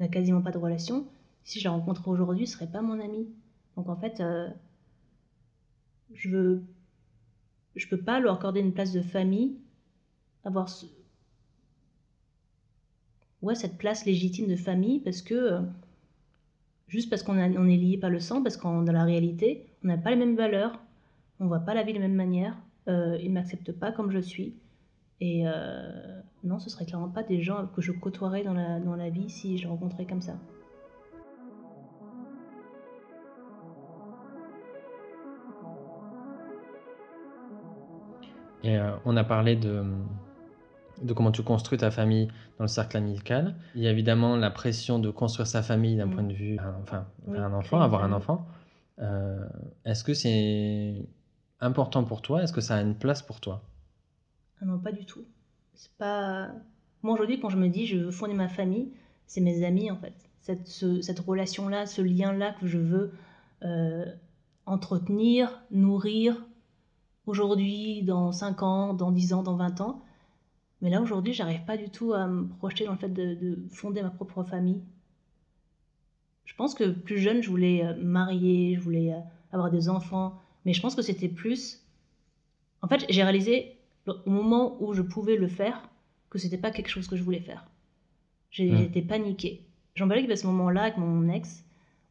n'a 0.00 0.08
quasiment 0.08 0.40
pas 0.42 0.50
de 0.50 0.58
relation. 0.58 1.06
Si 1.44 1.60
je 1.60 1.64
la 1.64 1.70
rencontre 1.70 2.08
aujourd'hui, 2.08 2.46
ce 2.46 2.54
serait 2.54 2.66
pas 2.66 2.82
mon 2.82 3.00
ami. 3.00 3.28
Donc 3.76 3.88
en 3.88 3.96
fait, 3.96 4.20
euh, 4.20 4.48
je 6.12 6.28
veux, 6.30 6.62
je 7.76 7.88
peux 7.88 7.98
pas 8.00 8.20
leur 8.20 8.34
accorder 8.36 8.60
une 8.60 8.72
place 8.72 8.92
de 8.92 9.02
famille, 9.02 9.56
avoir 10.44 10.68
ce- 10.68 10.86
ouais, 13.42 13.54
cette 13.54 13.78
place 13.78 14.04
légitime 14.04 14.46
de 14.48 14.56
famille 14.56 15.00
parce 15.00 15.22
que 15.22 15.34
euh, 15.34 15.60
juste 16.88 17.10
parce 17.10 17.22
qu'on 17.22 17.36
on 17.38 17.68
est 17.68 17.76
lié 17.76 17.98
par 17.98 18.10
le 18.10 18.20
sang, 18.20 18.42
parce 18.42 18.56
qu'en 18.56 18.82
dans 18.82 18.92
la 18.92 19.04
réalité, 19.04 19.66
on 19.82 19.88
n'a 19.88 19.98
pas 19.98 20.10
les 20.10 20.16
mêmes 20.16 20.36
valeurs, 20.36 20.80
on 21.40 21.46
voit 21.46 21.60
pas 21.60 21.74
la 21.74 21.82
vie 21.82 21.92
de 21.92 21.98
la 21.98 22.08
même 22.08 22.16
manière, 22.16 22.56
euh, 22.88 23.18
ils 23.20 23.28
ne 23.28 23.34
m'acceptent 23.34 23.72
pas 23.72 23.92
comme 23.92 24.10
je 24.10 24.18
suis. 24.20 24.54
Et 25.20 25.44
euh, 25.46 26.20
non, 26.42 26.58
ce 26.58 26.68
serait 26.70 26.86
clairement 26.86 27.08
pas 27.08 27.22
des 27.22 27.40
gens 27.40 27.66
que 27.68 27.80
je 27.80 27.92
côtoierais 27.92 28.42
dans 28.44 28.52
la, 28.52 28.80
dans 28.80 28.96
la 28.96 29.10
vie 29.10 29.30
si 29.30 29.56
je 29.58 29.62
les 29.62 29.68
rencontrais 29.68 30.06
comme 30.06 30.20
ça. 30.22 30.38
Et 38.64 38.76
euh, 38.78 38.90
on 39.04 39.16
a 39.16 39.22
parlé 39.24 39.54
de, 39.56 39.84
de 41.02 41.12
comment 41.12 41.30
tu 41.32 41.42
construis 41.42 41.78
ta 41.78 41.90
famille 41.90 42.28
dans 42.58 42.64
le 42.64 42.68
cercle 42.68 42.96
amical. 42.96 43.54
Il 43.74 43.82
y 43.82 43.86
a 43.86 43.90
évidemment 43.90 44.36
la 44.36 44.50
pression 44.50 44.98
de 44.98 45.10
construire 45.10 45.46
sa 45.46 45.62
famille 45.62 45.96
d'un 45.96 46.06
Mm. 46.06 46.14
point 46.14 46.22
de 46.24 46.32
vue, 46.32 46.58
enfin, 46.82 47.06
Oui, 47.26 47.38
un 47.38 47.52
enfant, 47.52 47.80
avoir 47.80 48.02
un 48.04 48.12
enfant. 48.12 48.46
Euh, 49.00 49.46
Est-ce 49.84 50.02
que 50.02 50.14
c'est 50.14 51.06
important 51.60 52.04
pour 52.04 52.22
toi? 52.22 52.42
Est-ce 52.42 52.52
que 52.52 52.60
ça 52.60 52.76
a 52.76 52.80
une 52.80 52.94
place 52.94 53.22
pour 53.22 53.40
toi? 53.40 53.62
Ah 54.60 54.64
non, 54.64 54.78
pas 54.78 54.92
du 54.92 55.04
tout. 55.04 55.24
C'est 55.74 55.90
pas. 55.98 56.48
Moi 57.02 57.12
aujourd'hui, 57.14 57.40
quand 57.40 57.50
je 57.50 57.58
me 57.58 57.68
dis 57.68 57.86
je 57.86 57.96
veux 57.98 58.10
fonder 58.10 58.34
ma 58.34 58.48
famille, 58.48 58.88
c'est 59.26 59.40
mes 59.42 59.64
amis 59.64 59.90
en 59.90 59.96
fait. 59.96 60.14
Cette, 60.40 60.66
ce- 60.68 61.00
cette 61.02 61.20
relation-là, 61.20 61.86
ce 61.86 62.00
lien-là 62.02 62.54
que 62.60 62.66
je 62.66 62.78
veux 62.78 63.12
euh, 63.62 64.06
entretenir, 64.66 65.60
nourrir 65.70 66.36
aujourd'hui, 67.26 68.02
dans 68.02 68.32
5 68.32 68.62
ans, 68.62 68.94
dans 68.94 69.10
10 69.12 69.32
ans, 69.32 69.42
dans 69.42 69.56
20 69.56 69.80
ans. 69.80 70.02
Mais 70.82 70.90
là 70.90 71.00
aujourd'hui, 71.00 71.32
j'arrive 71.32 71.64
pas 71.64 71.76
du 71.76 71.88
tout 71.88 72.12
à 72.12 72.26
me 72.26 72.46
projeter 72.58 72.84
dans 72.84 72.92
le 72.92 72.98
fait 72.98 73.08
de, 73.08 73.34
de 73.34 73.58
fonder 73.70 74.02
ma 74.02 74.10
propre 74.10 74.42
famille. 74.44 74.82
Je 76.44 76.54
pense 76.54 76.74
que 76.74 76.90
plus 76.90 77.18
jeune, 77.18 77.42
je 77.42 77.48
voulais 77.48 77.84
euh, 77.84 77.94
marier, 78.02 78.74
je 78.76 78.80
voulais 78.80 79.12
euh, 79.12 79.18
avoir 79.52 79.70
des 79.70 79.88
enfants, 79.88 80.38
mais 80.64 80.72
je 80.72 80.80
pense 80.82 80.94
que 80.94 81.02
c'était 81.02 81.28
plus. 81.28 81.80
En 82.82 82.88
fait, 82.88 83.06
j'ai 83.08 83.22
réalisé 83.22 83.76
au 84.06 84.30
moment 84.30 84.76
où 84.82 84.92
je 84.92 85.00
pouvais 85.02 85.36
le 85.36 85.48
faire 85.48 85.88
que 86.28 86.38
c'était 86.38 86.58
pas 86.58 86.70
quelque 86.70 86.88
chose 86.88 87.08
que 87.08 87.16
je 87.16 87.22
voulais 87.22 87.40
faire. 87.40 87.64
J'ai- 88.50 88.70
Mm. 88.70 88.76
J'étais 88.78 89.02
paniquée. 89.02 89.62
J'en 89.94 90.06
parlais 90.08 90.30
à 90.30 90.36
ce 90.36 90.46
moment-là 90.48 90.82
avec 90.82 90.98
mon 90.98 91.28
ex, 91.28 91.64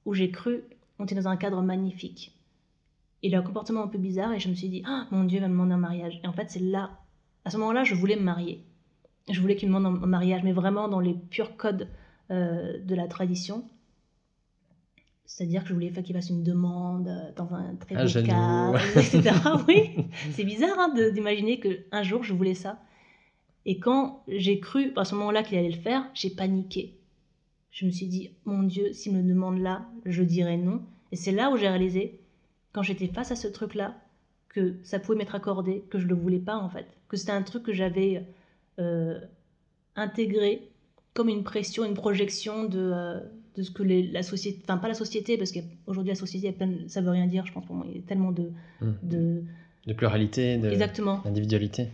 où 0.06 0.14
j'ai 0.14 0.32
cru, 0.32 0.64
on 1.00 1.04
était 1.06 1.16
dans 1.16 1.28
un 1.28 1.38
cadre 1.38 1.62
magnifique. 1.62 2.36
Il 3.24 3.34
a 3.36 3.40
un 3.40 3.42
comportement 3.42 3.84
un 3.84 3.88
peu 3.88 3.98
bizarre 3.98 4.34
et 4.34 4.40
je 4.40 4.50
me 4.50 4.54
suis 4.54 4.70
dit, 4.70 4.84
ah 4.86 5.08
mon 5.12 5.24
Dieu, 5.24 5.38
il 5.38 5.42
va 5.42 5.48
me 5.48 5.54
demander 5.54 5.74
un 5.74 5.78
mariage. 5.78 6.20
Et 6.24 6.28
en 6.28 6.34
fait, 6.34 6.52
c'est 6.52 6.60
là, 6.60 7.00
à 7.46 7.50
ce 7.50 7.58
moment-là, 7.58 7.84
je 7.84 7.96
voulais 7.96 8.16
me 8.16 8.22
marier. 8.22 8.64
Je 9.30 9.40
voulais 9.40 9.56
qu'il 9.56 9.70
me 9.70 9.76
demande 9.76 10.04
un 10.04 10.08
mariage, 10.08 10.44
mais 10.44 10.52
vraiment 10.52 10.88
dans 10.90 11.00
les 11.00 11.14
purs 11.14 11.56
codes 11.56 11.88
euh, 12.32 12.78
de 12.84 12.96
la 12.96 13.08
tradition. 13.08 13.64
C'est-à-dire 15.26 15.64
que 15.64 15.70
je 15.70 15.74
voulais 15.74 15.92
qu'il 15.92 16.14
fasse 16.14 16.30
une 16.30 16.44
demande 16.44 17.08
euh, 17.08 17.32
dans 17.36 17.54
un 17.54 17.76
très 17.76 17.96
À 17.96 18.06
beau 18.06 18.28
cadre, 18.28 18.80
etc. 18.98 19.32
Oui, 19.68 20.08
c'est 20.32 20.44
bizarre 20.44 20.78
hein, 20.78 20.94
d'imaginer 21.12 21.60
qu'un 21.60 22.04
jour 22.04 22.24
je 22.24 22.34
voulais 22.34 22.54
ça. 22.54 22.80
Et 23.66 23.80
quand 23.80 24.24
j'ai 24.28 24.60
cru 24.60 24.92
à 24.96 25.06
ce 25.06 25.16
moment-là 25.16 25.44
qu'il 25.44 25.58
allait 25.58 25.70
le 25.70 25.80
faire, 25.80 26.06
j'ai 26.14 26.30
paniqué. 26.30 26.98
Je 27.72 27.86
me 27.86 27.92
suis 27.92 28.08
dit, 28.08 28.32
mon 28.46 28.64
Dieu, 28.64 28.94
s'il 28.94 29.16
me 29.16 29.24
demande 29.24 29.58
là, 29.58 29.88
je 30.06 30.22
dirai 30.22 30.58
non. 30.58 30.82
Et 31.12 31.16
c'est 31.16 31.32
là 31.32 31.50
où 31.50 31.58
j'ai 31.58 31.68
réalisé, 31.68 32.20
quand 32.74 32.82
j'étais 32.84 33.08
face 33.08 33.32
à 33.32 33.36
ce 33.36 33.48
truc-là, 33.48 33.96
que 34.50 34.76
ça 34.84 35.00
pouvait 35.00 35.18
m'être 35.18 35.36
accordé, 35.36 35.84
que 35.90 35.98
je 35.98 36.04
ne 36.04 36.10
le 36.10 36.16
voulais 36.16 36.40
pas 36.40 36.58
en 36.58 36.70
fait. 36.70 36.86
Que 37.08 37.18
c'était 37.18 37.32
un 37.32 37.42
truc 37.44 37.64
que 37.64 37.74
j'avais 37.74 38.24
euh, 38.80 39.20
intégré 39.96 40.70
comme 41.14 41.30
une 41.30 41.44
pression, 41.44 41.86
une 41.86 41.94
projection 41.94 42.64
de, 42.66 42.80
euh, 42.80 43.20
de 43.56 43.62
ce 43.64 43.70
que 43.72 43.84
les- 43.84 44.04
la 44.08 44.24
société, 44.24 44.60
enfin 44.64 44.78
pas 44.78 44.88
la 44.88 44.94
société, 44.96 45.38
parce 45.38 45.52
qu'aujourd'hui 45.52 46.10
la 46.12 46.16
société, 46.16 46.48
il 46.48 46.52
y 46.52 46.54
a 46.54 46.58
plein 46.58 46.68
de- 46.68 46.88
ça 46.88 47.02
veut 47.02 47.12
rien 47.12 47.28
dire, 47.28 47.46
je 47.46 47.54
pense 47.54 47.66
pour 47.66 47.76
moi, 47.76 47.86
il 47.90 47.98
y 47.98 48.00
a 48.00 48.04
tellement 48.04 48.32
de... 48.32 48.52
Mm. 48.82 48.92
de... 49.04 49.44
De 49.86 49.94
pluralité, 49.94 50.58
de- 50.58 50.70
d'individualité. 51.24 51.90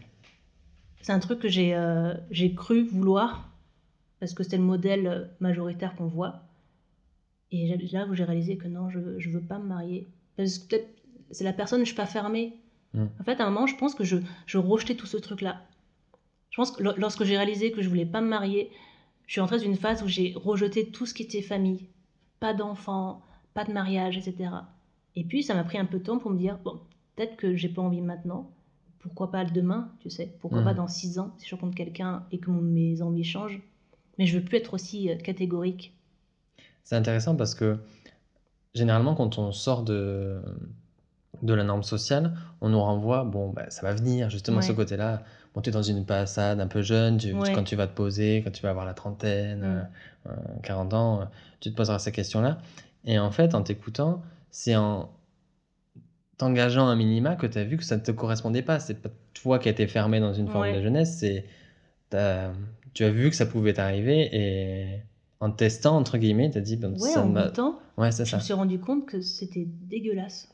C'est 1.02 1.12
un 1.12 1.20
truc 1.20 1.40
que 1.40 1.50
j'ai 1.50 1.74
euh, 1.76 2.14
cru 2.56 2.84
vouloir 2.84 3.50
parce 4.20 4.34
que 4.34 4.44
c'était 4.44 4.58
le 4.58 4.64
modèle 4.64 5.08
euh, 5.08 5.26
majoritaire 5.40 5.96
qu'on 5.96 6.08
voit. 6.08 6.44
Et 7.52 7.76
là 7.92 8.06
où 8.06 8.14
j'ai 8.14 8.24
réalisé 8.26 8.58
que 8.58 8.68
non, 8.68 8.90
je 8.90 9.00
ne 9.00 9.34
veux 9.34 9.42
pas 9.42 9.58
me 9.60 9.66
marier. 9.66 10.08
Parce 10.40 10.58
que 10.58 10.68
peut-être 10.70 10.88
c'est 11.32 11.44
la 11.44 11.52
personne, 11.52 11.82
je 11.82 11.86
suis 11.88 11.96
pas 11.96 12.06
fermée. 12.06 12.54
Mm. 12.94 13.06
En 13.20 13.24
fait, 13.26 13.42
à 13.42 13.46
un 13.46 13.50
moment, 13.52 13.68
je 13.68 13.76
pense 13.76 13.94
que 13.94 14.06
je, 14.06 14.18
je 14.46 14.58
rejetais 14.58 14.96
tout 14.96 15.06
ce 15.06 15.18
truc-là. 15.18 15.62
Je 16.50 16.56
pense 16.56 16.72
que 16.72 16.82
lo- 16.82 16.94
lorsque 16.98 17.26
j'ai 17.26 17.36
réalisé 17.36 17.72
que 17.74 17.82
je 17.82 17.90
voulais 17.90 18.06
pas 18.06 18.22
me 18.22 18.28
marier, 18.30 18.72
je 19.28 19.34
suis 19.34 19.42
entrée 19.42 19.58
dans 19.58 19.64
une 19.66 19.76
phase 19.76 20.02
où 20.02 20.08
j'ai 20.08 20.34
rejeté 20.38 20.88
tout 20.92 21.06
ce 21.06 21.14
qui 21.14 21.24
était 21.24 21.42
famille. 21.42 21.88
Pas 22.40 22.54
d'enfants, 22.54 23.22
pas 23.54 23.66
de 23.66 23.74
mariage, 23.74 24.18
etc. 24.18 24.50
Et 25.18 25.26
puis, 25.26 25.44
ça 25.44 25.56
m'a 25.56 25.66
pris 25.66 25.78
un 25.78 25.84
peu 25.86 26.00
de 26.00 26.04
temps 26.06 26.20
pour 26.20 26.32
me 26.32 26.38
dire, 26.38 26.58
bon, 26.64 26.80
peut-être 27.16 27.36
que 27.36 27.54
j'ai 27.56 27.68
pas 27.70 27.82
envie 27.82 28.02
maintenant. 28.02 28.50
Pourquoi 29.00 29.30
pas 29.32 29.44
demain, 29.44 29.92
tu 30.00 30.10
sais 30.10 30.34
Pourquoi 30.40 30.62
pas 30.64 30.74
dans 30.74 30.88
six 30.88 31.20
ans, 31.20 31.34
si 31.38 31.48
je 31.48 31.56
rencontre 31.56 31.76
quelqu'un 31.76 32.26
et 32.32 32.38
que 32.40 32.50
mon- 32.50 32.62
mes 32.62 33.02
envies 33.02 33.24
changent 33.26 33.62
Mais 34.18 34.26
je 34.26 34.38
veux 34.40 34.44
plus 34.44 34.58
être 34.58 34.74
aussi 34.74 35.10
euh, 35.12 35.16
catégorique. 35.16 35.94
C'est 36.84 36.96
intéressant 36.96 37.36
parce 37.36 37.54
que 37.56 37.78
généralement, 38.74 39.16
quand 39.16 39.38
on 39.38 39.52
sort 39.52 39.84
de, 39.84 40.42
de 41.42 41.54
la 41.54 41.64
norme 41.64 41.84
sociale, 41.84 42.34
on 42.62 42.70
nous 42.70 42.80
renvoie, 42.82 43.24
bon, 43.24 43.50
bah, 43.50 43.70
ça 43.70 43.82
va 43.84 43.94
venir, 43.94 44.30
justement, 44.30 44.58
Ouais. 44.58 44.64
ce 44.64 44.72
côté-là. 44.72 45.24
Bon, 45.56 45.62
tu 45.62 45.70
es 45.70 45.74
dans 45.74 45.82
une 45.82 46.06
passade 46.06 46.60
un 46.60 46.68
peu 46.68 46.82
jeune, 46.82 47.18
tu- 47.18 47.34
Ouais. 47.34 47.52
quand 47.54 47.64
tu 47.64 47.76
vas 47.76 47.88
te 47.88 47.94
poser, 47.96 48.42
quand 48.44 48.52
tu 48.52 48.62
vas 48.62 48.70
avoir 48.70 48.86
la 48.86 48.94
trentaine, 48.94 49.60
Mm. 49.62 49.64
euh, 49.64 49.82
euh, 50.32 50.36
40 50.64 50.94
ans, 50.94 51.22
euh, 51.22 51.26
tu 51.60 51.72
te 51.72 51.76
poseras 51.76 52.00
ces 52.00 52.12
questions-là. 52.12 52.60
Et 53.06 53.18
en 53.18 53.32
fait, 53.32 53.56
en 53.56 53.64
t'écoutant, 53.64 54.22
c'est 54.52 54.76
en 54.76 55.10
t'engageant 56.38 56.88
un 56.88 56.96
minima 56.96 57.36
que 57.36 57.48
tu 57.48 57.58
as 57.58 57.64
vu 57.64 57.78
que 57.78 57.84
ça 57.84 57.98
ne 57.98 58.02
te 58.02 58.12
correspondait 58.12 58.62
pas. 58.62 58.80
C'est 58.80 58.94
pas 59.02 59.10
toi 59.34 59.60
qui 59.60 59.68
as 59.68 59.72
été 59.72 59.88
fermé 59.88 60.20
dans 60.20 60.34
une 60.34 60.48
forme 60.48 60.64
Ouais. 60.64 60.76
de 60.78 60.82
jeunesse, 60.82 61.18
c'est 61.18 61.46
tu 62.12 62.18
as 63.04 63.10
vu 63.12 63.30
que 63.30 63.36
ça 63.36 63.46
pouvait 63.46 63.74
t'arriver 63.74 64.30
et 64.36 65.02
en 65.40 65.52
testant, 65.52 65.98
entre 65.98 66.18
guillemets, 66.18 66.50
tu 66.52 66.58
as 66.58 66.62
dit, 66.62 66.76
ben, 66.76 66.92
Ouais, 66.94 67.10
ça 67.10 67.24
en 67.24 67.30
m'a- 67.30 67.48
goûtant, 67.48 67.80
Ouais, 67.98 68.12
c'est 68.12 68.26
je 68.26 68.32
ça. 68.32 68.38
me 68.38 68.42
suis 68.42 68.54
rendu 68.54 68.80
compte 68.80 69.06
que 69.06 69.22
c'était 69.22 69.66
dégueulasse. 69.66 70.52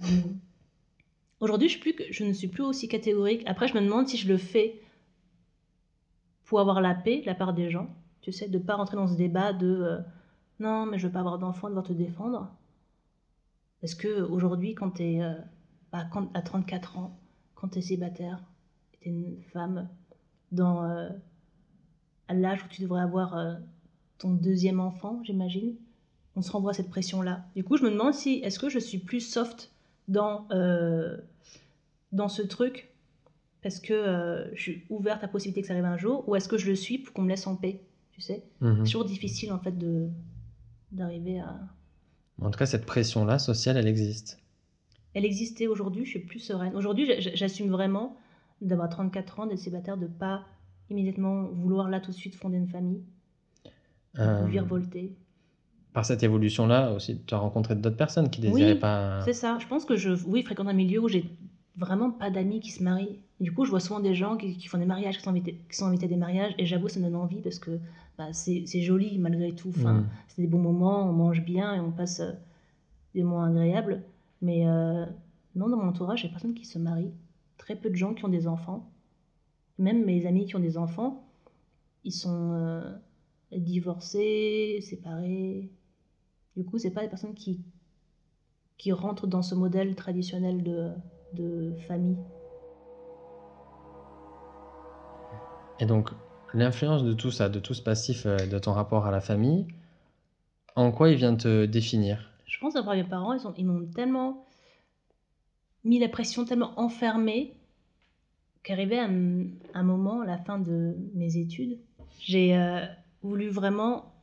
Aujourd'hui, 1.39 1.67
je, 1.67 1.73
suis 1.73 1.81
plus 1.81 1.93
que- 1.95 2.11
je 2.11 2.23
ne 2.23 2.33
suis 2.33 2.47
plus 2.47 2.63
aussi 2.63 2.87
catégorique. 2.87 3.43
Après, 3.45 3.67
je 3.67 3.73
me 3.73 3.81
demande 3.81 4.07
si 4.07 4.17
je 4.17 4.27
le 4.27 4.37
fais 4.37 4.79
pour 6.45 6.59
avoir 6.59 6.81
la 6.81 6.93
paix 6.93 7.21
de 7.21 7.25
la 7.25 7.35
part 7.35 7.53
des 7.53 7.69
gens. 7.69 7.87
Tu 8.21 8.31
sais, 8.31 8.47
de 8.47 8.57
pas 8.57 8.75
rentrer 8.75 8.95
dans 8.97 9.07
ce 9.07 9.15
débat 9.15 9.53
de 9.53 9.67
euh, 9.67 9.99
non, 10.59 10.85
mais 10.85 10.97
je 10.99 11.07
veux 11.07 11.13
pas 11.13 11.19
avoir 11.19 11.37
d'enfant, 11.39 11.67
devoir 11.67 11.85
te 11.85 11.93
défendre. 11.93 12.51
Parce 13.81 13.93
que 13.95 14.21
aujourd'hui, 14.21 14.73
quand 14.75 14.91
tu 14.91 15.03
es 15.03 15.21
à 15.91 16.41
34 16.43 16.97
ans, 16.97 17.19
quand 17.55 17.69
tu 17.69 17.79
es 17.79 17.81
célibataire, 17.81 18.39
tu 19.01 19.09
es 19.09 19.11
une 19.11 19.41
femme 19.51 19.87
dans 20.51 20.83
euh, 20.85 21.09
à 22.27 22.33
l'âge 22.33 22.63
où 22.63 22.67
tu 22.67 22.81
devrais 22.81 23.01
avoir 23.01 23.35
euh, 23.37 23.55
ton 24.17 24.31
deuxième 24.31 24.79
enfant, 24.79 25.21
j'imagine, 25.23 25.75
on 26.35 26.41
se 26.41 26.51
renvoie 26.51 26.71
à 26.71 26.73
cette 26.73 26.89
pression-là. 26.89 27.45
Du 27.55 27.63
coup, 27.63 27.77
je 27.77 27.83
me 27.83 27.91
demande 27.91 28.13
si 28.13 28.35
est-ce 28.43 28.59
que 28.59 28.69
je 28.69 28.79
suis 28.79 28.97
plus 28.97 29.21
soft 29.21 29.71
dans, 30.07 30.47
euh, 30.51 31.17
dans 32.11 32.29
ce 32.29 32.41
truc 32.41 32.91
parce 33.65 33.79
que 33.79 33.93
euh, 33.93 34.53
je 34.53 34.61
suis 34.61 34.83
ouverte 34.91 35.19
à 35.19 35.21
la 35.23 35.27
possibilité 35.27 35.61
que 35.61 35.67
ça 35.67 35.73
arrive 35.73 35.85
un 35.85 35.97
jour, 35.97 36.23
ou 36.29 36.35
est-ce 36.35 36.47
que 36.47 36.55
je 36.55 36.67
le 36.67 36.75
suis 36.75 36.99
pour 36.99 37.13
qu'on 37.13 37.23
me 37.23 37.29
laisse 37.29 37.47
en 37.47 37.55
paix, 37.55 37.81
tu 38.11 38.21
sais? 38.21 38.43
Mhm. 38.61 38.75
C'est 38.77 38.83
toujours 38.83 39.05
difficile 39.05 39.51
en 39.51 39.57
fait 39.57 39.75
de 39.75 40.07
d'arriver 40.91 41.39
à... 41.39 41.57
En 42.39 42.51
tout 42.51 42.59
cas, 42.59 42.67
cette 42.67 42.85
pression-là 42.85 43.39
sociale, 43.39 43.77
elle 43.77 43.87
existe. 43.87 44.39
Elle 45.15 45.25
existait 45.25 45.65
aujourd'hui, 45.65 46.05
je 46.05 46.11
suis 46.11 46.19
plus 46.19 46.39
sereine. 46.39 46.75
Aujourd'hui, 46.75 47.09
j'assume 47.19 47.71
vraiment 47.71 48.15
d'avoir 48.61 48.87
34 48.87 49.39
ans, 49.39 49.45
d'être 49.47 49.57
célibataire, 49.57 49.97
de 49.97 50.05
pas 50.05 50.45
immédiatement 50.91 51.45
vouloir 51.45 51.89
là 51.89 51.99
tout 51.99 52.11
de 52.11 52.15
suite 52.15 52.35
fonder 52.35 52.57
une 52.57 52.67
famille, 52.67 53.01
Euh, 54.19 54.45
virevolter. 54.45 55.13
par 55.93 56.05
cette 56.05 56.23
évolution-là 56.23 56.93
aussi, 56.93 57.21
tu 57.25 57.33
as 57.33 57.37
rencontré 57.37 57.75
d'autres 57.75 57.97
personnes 57.97 58.29
qui 58.29 58.41
Oui, 58.41 58.47
désiraient 58.47 58.79
pas. 58.79 59.21
C'est 59.25 59.33
ça. 59.33 59.57
Je 59.59 59.67
pense 59.67 59.85
que 59.85 59.95
je, 59.95 60.11
oui, 60.25 60.43
fréquente 60.43 60.67
un 60.67 60.73
milieu 60.73 60.99
où 61.01 61.07
j'ai 61.07 61.25
vraiment 61.77 62.11
pas 62.11 62.29
d'amis 62.29 62.59
qui 62.59 62.71
se 62.71 62.83
marient. 62.83 63.19
Du 63.41 63.51
coup, 63.53 63.65
je 63.65 63.69
vois 63.71 63.81
souvent 63.81 63.99
des 63.99 64.15
gens 64.15 64.37
qui, 64.37 64.55
qui 64.57 64.67
font 64.67 64.77
des 64.77 64.85
mariages, 64.85 65.17
qui 65.17 65.23
sont, 65.23 65.31
invités, 65.31 65.59
qui 65.69 65.75
sont 65.77 65.87
invités 65.87 66.05
à 66.05 66.09
des 66.09 66.15
mariages, 66.15 66.53
et 66.57 66.65
j'avoue, 66.65 66.87
ça 66.87 66.99
me 66.99 67.05
donne 67.05 67.15
envie 67.15 67.41
parce 67.41 67.59
que 67.59 67.79
bah, 68.17 68.31
c'est 68.31 68.81
joli 68.81 69.17
malgré 69.19 69.53
tout. 69.53 69.69
Enfin, 69.77 69.93
Mm. 69.93 70.05
C'est 70.27 70.41
des 70.41 70.47
bons 70.47 70.59
moments, 70.59 71.09
on 71.09 71.13
mange 71.13 71.43
bien 71.43 71.73
et 71.75 71.79
on 71.79 71.91
passe 71.91 72.19
euh, 72.21 72.31
des 73.13 73.23
moments 73.23 73.43
agréables. 73.43 74.03
Mais 74.41 74.67
euh, 74.67 75.05
non, 75.55 75.69
dans 75.69 75.77
mon 75.77 75.87
entourage, 75.87 76.25
a 76.25 76.29
personne 76.29 76.53
qui 76.53 76.65
se 76.65 76.79
marie. 76.79 77.11
Très 77.57 77.75
peu 77.75 77.89
de 77.89 77.95
gens 77.95 78.13
qui 78.13 78.25
ont 78.25 78.29
des 78.29 78.47
enfants. 78.47 78.89
Même 79.77 80.05
mes 80.05 80.25
amis 80.25 80.45
qui 80.45 80.55
ont 80.55 80.59
des 80.59 80.77
enfants, 80.77 81.25
ils 82.03 82.13
sont 82.13 82.51
euh, 82.53 82.81
divorcés, 83.51 84.79
séparés. 84.81 85.69
Du 86.55 86.63
coup, 86.63 86.77
c'est 86.77 86.91
pas 86.91 87.01
des 87.01 87.09
personnes 87.09 87.33
qui, 87.35 87.59
qui 88.77 88.91
rentrent 88.91 89.27
dans 89.27 89.41
ce 89.41 89.55
modèle 89.55 89.95
traditionnel 89.95 90.63
de, 90.63 90.91
de 91.33 91.73
famille. 91.87 92.17
Et 95.79 95.85
donc, 95.85 96.09
l'influence 96.53 97.03
de 97.03 97.13
tout 97.13 97.31
ça, 97.31 97.49
de 97.49 97.59
tout 97.59 97.73
ce 97.73 97.81
passif, 97.81 98.25
euh, 98.25 98.37
de 98.47 98.59
ton 98.59 98.71
rapport 98.71 99.05
à 99.05 99.11
la 99.11 99.19
famille, 99.21 99.67
en 100.75 100.91
quoi 100.91 101.09
il 101.09 101.17
vient 101.17 101.35
te 101.35 101.65
définir? 101.65 102.31
Je 102.47 102.57
pense 102.59 102.75
d'avoir 102.75 102.95
mes 102.95 103.03
parents, 103.03 103.33
ils, 103.33 103.45
ont- 103.45 103.53
ils 103.57 103.65
m'ont 103.65 103.85
tellement 103.87 104.45
mis 105.83 105.99
la 105.99 106.07
pression, 106.09 106.45
tellement 106.45 106.79
enfermée, 106.79 107.53
qu'arrivé 108.63 108.97
à 108.99 109.05
un, 109.05 109.45
un 109.73 109.83
moment, 109.83 110.21
à 110.21 110.25
la 110.25 110.37
fin 110.37 110.57
de 110.59 110.95
mes 111.13 111.37
études, 111.37 111.77
j'ai 112.19 112.55
euh, 112.55 112.85
voulu 113.25 113.49
vraiment, 113.49 114.13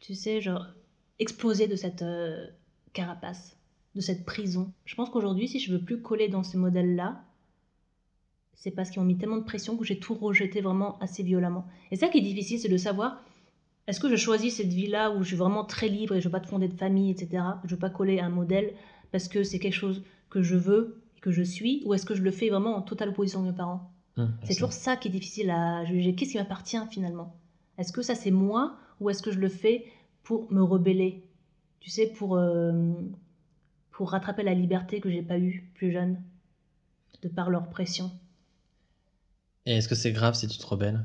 tu 0.00 0.14
sais, 0.14 0.40
genre, 0.40 0.66
exploser 1.18 1.68
de 1.68 1.76
cette 1.76 2.02
euh, 2.02 2.46
carapace, 2.92 3.56
de 3.94 4.00
cette 4.00 4.24
prison. 4.24 4.72
Je 4.84 4.94
pense 4.94 5.10
qu'aujourd'hui, 5.10 5.48
si 5.48 5.60
je 5.60 5.72
veux 5.72 5.82
plus 5.82 6.00
coller 6.00 6.28
dans 6.28 6.42
ce 6.42 6.56
modèle-là, 6.56 7.22
c'est 8.54 8.70
parce 8.70 8.90
qu'ils 8.90 9.00
m'ont 9.00 9.06
mis 9.06 9.16
tellement 9.16 9.38
de 9.38 9.44
pression 9.44 9.76
que 9.76 9.84
j'ai 9.84 9.98
tout 9.98 10.14
rejeté 10.14 10.60
vraiment 10.60 10.98
assez 10.98 11.22
violemment. 11.22 11.66
Et 11.90 11.96
ça 11.96 12.08
qui 12.08 12.18
est 12.18 12.22
difficile, 12.22 12.58
c'est 12.58 12.68
de 12.68 12.76
savoir 12.76 13.22
est-ce 13.86 14.00
que 14.00 14.08
je 14.08 14.16
choisis 14.16 14.56
cette 14.56 14.72
vie-là 14.72 15.10
où 15.12 15.22
je 15.22 15.28
suis 15.28 15.36
vraiment 15.36 15.64
très 15.64 15.88
libre 15.88 16.14
et 16.14 16.20
je 16.20 16.26
veux 16.28 16.32
pas 16.32 16.40
te 16.40 16.46
fonder 16.46 16.68
de 16.68 16.74
famille, 16.76 17.10
etc. 17.10 17.42
Je 17.64 17.70
veux 17.70 17.78
pas 17.78 17.90
coller 17.90 18.18
à 18.18 18.26
un 18.26 18.30
modèle 18.30 18.74
parce 19.12 19.28
que 19.28 19.42
c'est 19.42 19.58
quelque 19.58 19.74
chose 19.74 20.04
que 20.28 20.42
je 20.42 20.56
veux 20.56 21.02
et 21.16 21.20
que 21.20 21.30
je 21.30 21.42
suis, 21.42 21.82
ou 21.86 21.94
est-ce 21.94 22.06
que 22.06 22.14
je 22.14 22.22
le 22.22 22.30
fais 22.30 22.50
vraiment 22.50 22.76
en 22.76 22.82
totale 22.82 23.08
opposition 23.08 23.42
de 23.42 23.50
mes 23.50 23.56
parents? 23.56 23.90
Hum, 24.16 24.30
C'est 24.44 24.54
toujours 24.54 24.72
ça 24.72 24.96
qui 24.96 25.08
est 25.08 25.10
difficile 25.10 25.50
à 25.50 25.84
juger. 25.86 26.14
Qu'est-ce 26.14 26.32
qui 26.32 26.38
m'appartient 26.38 26.78
finalement? 26.90 27.34
Est-ce 27.80 27.92
que 27.92 28.02
ça 28.02 28.14
c'est 28.14 28.30
moi 28.30 28.78
ou 29.00 29.10
est-ce 29.10 29.22
que 29.24 29.32
je 29.32 29.40
le 29.40 29.48
fais 29.48 29.86
pour 30.22 30.52
me 30.52 30.62
rebeller? 30.62 31.24
Tu 31.80 31.90
sais, 31.90 32.06
pour, 32.08 32.36
euh, 32.36 32.92
pour 33.92 34.10
rattraper 34.10 34.42
la 34.42 34.54
liberté 34.54 35.00
que 35.00 35.10
j'ai 35.10 35.22
pas 35.22 35.38
eue 35.38 35.70
plus 35.76 35.92
jeune, 35.92 36.20
de 37.22 37.28
par 37.28 37.50
leur 37.50 37.70
pression. 37.70 38.10
Et 39.64 39.72
est-ce 39.78 39.88
que 39.88 39.94
c'est 39.94 40.12
grave 40.12 40.34
si 40.34 40.46
tu 40.48 40.58
te 40.58 40.66
rebelles? 40.66 41.02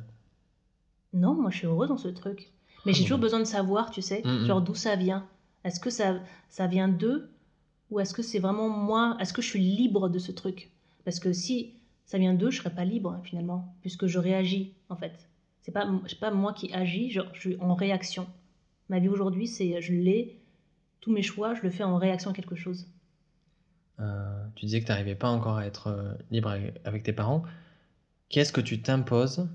Non, 1.14 1.34
moi 1.34 1.50
je 1.50 1.58
suis 1.58 1.66
heureuse 1.68 1.90
dans 1.90 1.98
ce 1.98 2.08
truc. 2.10 2.52
Mais 2.86 2.92
Ah 2.92 2.94
j'ai 2.94 3.02
bon. 3.02 3.06
toujours 3.06 3.18
besoin 3.20 3.40
de 3.40 3.46
savoir, 3.46 3.90
tu 3.90 4.02
sais, 4.04 4.22
Mm, 4.24 4.30
mm. 4.30 4.46
genre 4.46 4.62
d'où 4.62 4.76
ça 4.76 4.96
vient. 4.96 5.28
Est-ce 5.64 5.80
que 5.80 5.90
ça, 5.90 6.20
ça 6.50 6.68
vient 6.68 6.88
d'eux 6.88 7.32
ou 7.92 8.00
est-ce 8.00 8.14
que 8.14 8.22
c'est 8.24 8.40
vraiment 8.40 8.70
moi? 8.70 9.18
Est-ce 9.20 9.34
que 9.34 9.42
je 9.42 9.48
suis 9.50 9.60
libre 9.62 10.10
de 10.10 10.20
ce 10.20 10.32
truc? 10.34 10.72
Parce 11.06 11.20
que 11.20 11.34
si 11.34 11.74
ça 12.06 12.18
vient 12.20 12.34
d'eux, 12.36 12.52
je 12.52 12.60
serais 12.60 12.76
pas 12.76 12.86
libre 12.86 13.20
finalement, 13.24 13.76
puisque 13.82 14.08
je 14.08 14.20
réagis 14.20 14.74
en 14.90 14.96
fait. 14.98 15.28
C'est 15.66 15.72
pas, 15.72 15.90
pas 16.22 16.30
moi 16.30 16.54
qui 16.54 16.72
agis, 16.76 17.10
je, 17.10 17.22
je 17.34 17.40
suis 17.40 17.58
en 17.60 17.74
réaction. 17.74 18.28
Ma 18.88 19.00
vie 19.00 19.10
aujourd'hui, 19.10 19.48
c'est 19.48 19.82
je 19.82 19.94
l'ai, 19.94 20.40
tous 21.02 21.12
mes 21.12 21.24
choix, 21.24 21.56
je 21.56 21.64
le 21.64 21.72
fais 21.72 21.84
en 21.84 21.98
réaction 21.98 22.30
à 22.30 22.34
quelque 22.36 22.56
chose. 22.56 22.86
Euh, 24.00 24.46
tu 24.54 24.68
disais 24.68 24.80
que 24.80 24.86
tu 24.86 24.92
n'arrivais 24.92 25.16
pas 25.16 25.28
encore 25.28 25.58
à 25.58 25.66
être 25.66 25.88
euh, 25.88 26.14
libre 26.30 26.56
avec 26.84 27.02
tes 27.02 27.14
parents. 27.14 27.42
Qu'est-ce 28.30 28.54
que 28.54 28.62
tu 28.62 28.84
t'imposes 28.84 29.50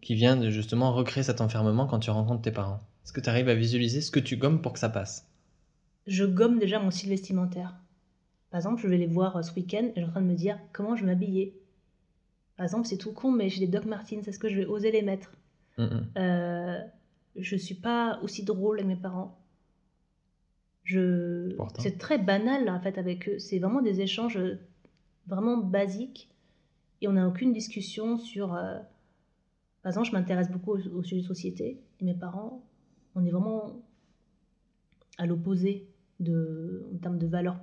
qui 0.00 0.14
vient 0.14 0.36
de 0.36 0.50
justement 0.50 0.92
recréer 0.92 1.24
cet 1.24 1.40
enfermement 1.40 1.88
quand 1.88 1.98
tu 1.98 2.10
rencontres 2.10 2.42
tes 2.42 2.52
parents? 2.52 2.78
Est-ce 3.04 3.12
que 3.12 3.20
tu 3.20 3.28
arrives 3.28 3.48
à 3.48 3.56
visualiser 3.56 4.02
ce 4.02 4.12
que 4.12 4.20
tu 4.20 4.36
gommes 4.36 4.62
pour 4.62 4.72
que 4.72 4.78
ça 4.78 4.88
passe? 4.88 5.26
Je 6.06 6.24
gomme 6.26 6.60
déjà 6.60 6.78
mon 6.78 6.92
style 6.92 7.08
vestimentaire. 7.08 7.74
Par 8.50 8.58
exemple, 8.58 8.80
je 8.80 8.86
vais 8.86 8.98
les 8.98 9.08
voir 9.08 9.36
euh, 9.36 9.42
ce 9.42 9.52
week-end 9.54 9.82
et 9.82 9.92
je 9.96 10.00
suis 10.02 10.04
en 10.04 10.12
train 10.12 10.22
de 10.22 10.26
me 10.26 10.36
dire 10.36 10.60
comment 10.72 10.94
je 10.94 11.00
vais 11.00 11.10
m'habiller? 11.10 11.60
Par 12.56 12.62
exemple, 12.62 12.86
c'est 12.86 12.98
tout 12.98 13.12
con, 13.12 13.32
mais 13.32 13.48
j'ai 13.48 13.58
des 13.58 13.66
Doc 13.66 13.86
Martens, 13.86 14.28
est-ce 14.28 14.38
que 14.38 14.48
je 14.48 14.56
vais 14.56 14.66
oser 14.66 14.92
les 14.92 15.02
mettre? 15.02 15.32
Je 15.78 15.82
mm, 15.82 15.86
mm. 15.86 16.10
euh, 16.18 16.80
Je 17.36 17.56
suis 17.56 17.74
pas 17.74 18.20
aussi 18.22 18.44
drôle 18.44 18.78
avec 18.78 18.88
mes 18.88 18.96
parents. 18.96 19.38
Je... 20.84 21.56
C'est 21.78 21.98
très 21.98 22.18
banal 22.18 22.68
en 22.68 22.80
fait 22.80 22.98
avec 22.98 23.28
eux. 23.28 23.38
C'est 23.38 23.58
vraiment 23.58 23.82
des 23.82 24.00
échanges 24.00 24.36
euh, 24.36 24.58
vraiment 25.26 25.56
basiques 25.56 26.30
et 27.00 27.08
on 27.08 27.12
n'a 27.12 27.26
aucune 27.26 27.52
discussion 27.52 28.18
sur. 28.18 28.54
Euh, 28.54 28.78
par 29.82 29.90
exemple, 29.90 30.08
je 30.08 30.12
m'intéresse 30.12 30.50
beaucoup 30.50 30.72
au, 30.72 31.02
sujet 31.02 31.22
de 31.22 31.26
société 31.26 31.80
et 32.00 32.04
mes 32.04 32.14
parents, 32.14 32.62
on 33.14 33.24
est 33.24 33.30
vraiment 33.30 33.82
à 35.16 35.26
l'opposé 35.26 35.88
de, 36.18 36.86
en 36.94 36.98
termes 36.98 37.18
de 37.18 37.26
valeurs 37.26 37.58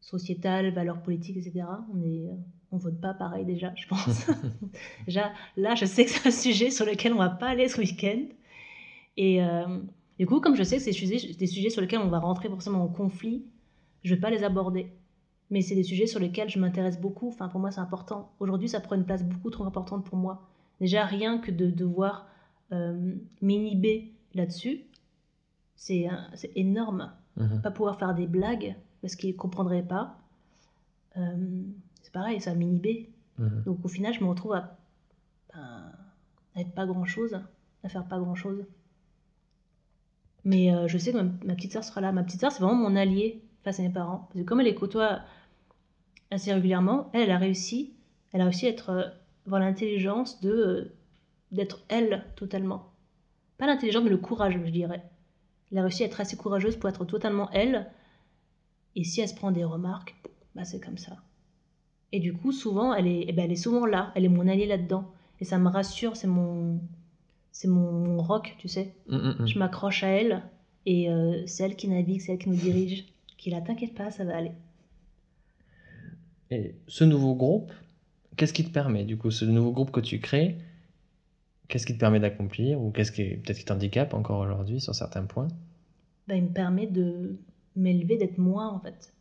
sociétales, 0.00 0.72
valeurs 0.74 1.02
politiques, 1.02 1.36
etc. 1.36 1.66
On 1.92 2.02
est, 2.02 2.30
on 2.74 2.78
vote 2.78 3.00
pas 3.00 3.14
pareil 3.14 3.44
déjà, 3.44 3.72
je 3.76 3.86
pense. 3.86 4.26
déjà, 5.06 5.32
là, 5.56 5.74
je 5.74 5.84
sais 5.84 6.04
que 6.04 6.10
c'est 6.10 6.28
un 6.28 6.32
sujet 6.32 6.70
sur 6.70 6.84
lequel 6.84 7.12
on 7.12 7.18
va 7.18 7.30
pas 7.30 7.48
aller 7.48 7.68
ce 7.68 7.78
week-end. 7.78 8.24
Et 9.16 9.42
euh, 9.42 9.78
du 10.18 10.26
coup, 10.26 10.40
comme 10.40 10.56
je 10.56 10.62
sais 10.62 10.76
que 10.76 10.82
c'est 10.82 10.90
des 10.90 11.46
sujets 11.46 11.70
sur 11.70 11.80
lesquels 11.80 12.00
on 12.00 12.08
va 12.08 12.18
rentrer 12.18 12.48
forcément 12.48 12.82
en 12.82 12.88
conflit, 12.88 13.44
je 14.02 14.14
vais 14.14 14.20
pas 14.20 14.30
les 14.30 14.44
aborder 14.44 14.90
mais 15.50 15.62
c'est 15.62 15.74
des 15.74 15.82
sujets 15.82 16.06
sur 16.06 16.20
lesquels 16.20 16.48
je 16.48 16.58
m'intéresse 16.58 17.00
beaucoup. 17.00 17.28
Enfin, 17.28 17.48
pour 17.48 17.60
moi, 17.60 17.70
c'est 17.70 17.80
important. 17.80 18.32
Aujourd'hui, 18.40 18.68
ça 18.68 18.80
prend 18.80 18.96
une 18.96 19.04
place 19.04 19.22
beaucoup 19.22 19.50
trop 19.50 19.64
importante 19.64 20.04
pour 20.04 20.16
moi. 20.16 20.42
Déjà, 20.80 21.04
rien 21.04 21.38
que 21.38 21.50
de 21.50 21.70
devoir 21.70 22.26
euh, 22.72 23.14
m'inhiber 23.40 24.12
là-dessus, 24.34 24.82
c'est 25.76 26.08
énorme. 26.56 27.12
Mhm. 27.36 27.60
Pas 27.62 27.70
pouvoir 27.70 27.98
faire 27.98 28.14
des 28.14 28.26
blagues 28.26 28.74
parce 29.02 29.16
qu'ils 29.16 29.36
comprendraient 29.36 29.86
pas. 29.86 30.18
Euh, 31.16 31.62
c'est 32.14 32.20
pareil, 32.20 32.40
ça 32.40 32.54
m'inhiber. 32.54 33.10
Mhm. 33.38 33.62
Donc, 33.66 33.84
au 33.84 33.88
final, 33.88 34.14
je 34.14 34.20
me 34.20 34.28
retrouve 34.28 34.54
à, 34.54 34.76
ben, 35.52 35.92
à, 36.54 36.60
être 36.60 36.72
pas 36.72 36.86
grand-chose, 36.86 37.38
à 37.82 37.88
faire 37.88 38.06
pas 38.06 38.18
grand-chose. 38.18 38.64
Mais 40.44 40.72
euh, 40.72 40.86
je 40.88 40.98
sais 40.98 41.12
que 41.12 41.18
ma, 41.18 41.24
ma 41.44 41.54
petite 41.54 41.72
sœur 41.72 41.84
sera 41.84 42.00
là. 42.00 42.12
Ma 42.12 42.22
petite 42.22 42.40
sœur, 42.40 42.52
c'est 42.52 42.62
vraiment 42.62 42.88
mon 42.88 42.96
allié 42.96 43.42
face 43.62 43.80
à 43.80 43.82
mes 43.82 43.90
parents. 43.90 44.28
Parce 44.28 44.40
que 44.40 44.48
comme 44.48 44.60
elle 44.60 44.66
les 44.66 44.74
côtoie 44.74 45.20
assez 46.30 46.52
régulièrement, 46.52 47.10
elle, 47.14 47.30
a 47.30 47.38
réussi, 47.38 47.94
elle 48.32 48.42
a 48.42 48.44
réussi 48.44 48.66
à 48.66 48.70
être, 48.70 48.90
euh, 48.90 49.08
avoir 49.46 49.60
l'intelligence 49.60 50.40
de 50.40 50.50
euh, 50.50 50.92
d'être 51.50 51.84
elle 51.88 52.24
totalement. 52.36 52.92
Pas 53.58 53.66
l'intelligence, 53.66 54.04
mais 54.04 54.10
le 54.10 54.18
courage, 54.18 54.54
je 54.54 54.70
dirais. 54.70 55.02
Elle 55.70 55.78
a 55.78 55.82
réussi 55.82 56.02
à 56.02 56.06
être 56.06 56.20
assez 56.20 56.36
courageuse 56.36 56.76
pour 56.76 56.88
être 56.88 57.04
totalement 57.04 57.50
elle. 57.50 57.90
Et 58.96 59.04
si 59.04 59.20
elle 59.20 59.28
se 59.28 59.34
prend 59.34 59.52
des 59.52 59.64
remarques, 59.64 60.14
bah 60.54 60.64
c'est 60.64 60.80
comme 60.80 60.98
ça. 60.98 61.16
Et 62.14 62.20
du 62.20 62.32
coup, 62.32 62.52
souvent, 62.52 62.94
elle 62.94 63.08
est, 63.08 63.24
eh 63.26 63.32
ben, 63.32 63.46
elle 63.46 63.50
est 63.50 63.56
souvent 63.56 63.86
là. 63.86 64.12
Elle 64.14 64.24
est 64.24 64.28
mon 64.28 64.46
alliée 64.46 64.66
là-dedans. 64.66 65.10
Et 65.40 65.44
ça 65.44 65.58
me 65.58 65.68
rassure, 65.68 66.14
c'est 66.14 66.28
mon, 66.28 66.78
c'est 67.50 67.66
mon, 67.66 68.22
rock, 68.22 68.54
tu 68.60 68.68
sais. 68.68 68.94
Mm, 69.08 69.16
mm, 69.16 69.36
mm. 69.40 69.46
Je 69.48 69.58
m'accroche 69.58 70.04
à 70.04 70.10
elle. 70.10 70.44
Et 70.86 71.10
euh, 71.10 71.42
c'est 71.46 71.64
elle 71.64 71.74
qui 71.74 71.88
navigue, 71.88 72.20
c'est 72.20 72.34
elle 72.34 72.38
qui 72.38 72.50
nous 72.50 72.56
dirige. 72.56 73.04
Qui 73.36 73.50
là, 73.50 73.60
t'inquiète 73.60 73.94
pas, 73.94 74.12
ça 74.12 74.24
va 74.24 74.36
aller. 74.36 74.52
Et 76.52 76.76
ce 76.86 77.02
nouveau 77.02 77.34
groupe, 77.34 77.72
qu'est-ce 78.36 78.52
qui 78.52 78.64
te 78.64 78.70
permet, 78.70 79.02
du 79.02 79.16
coup, 79.16 79.32
ce 79.32 79.44
nouveau 79.44 79.72
groupe 79.72 79.90
que 79.90 79.98
tu 79.98 80.20
crées, 80.20 80.58
qu'est-ce 81.66 81.84
qui 81.84 81.94
te 81.94 81.98
permet 81.98 82.20
d'accomplir 82.20 82.80
ou 82.80 82.92
qu'est-ce 82.92 83.10
qui 83.10 83.24
peut-être 83.24 83.58
qui 83.58 83.64
t'handicape 83.64 84.14
encore 84.14 84.38
aujourd'hui 84.38 84.80
sur 84.80 84.94
certains 84.94 85.24
points? 85.24 85.48
Ben, 86.28 86.36
Il 86.36 86.44
me 86.44 86.52
permet 86.52 86.86
de 86.86 87.40
m'élever, 87.74 88.18
d'être 88.18 88.38
moi 88.38 88.68
en 88.68 88.78
fait. 88.78 89.12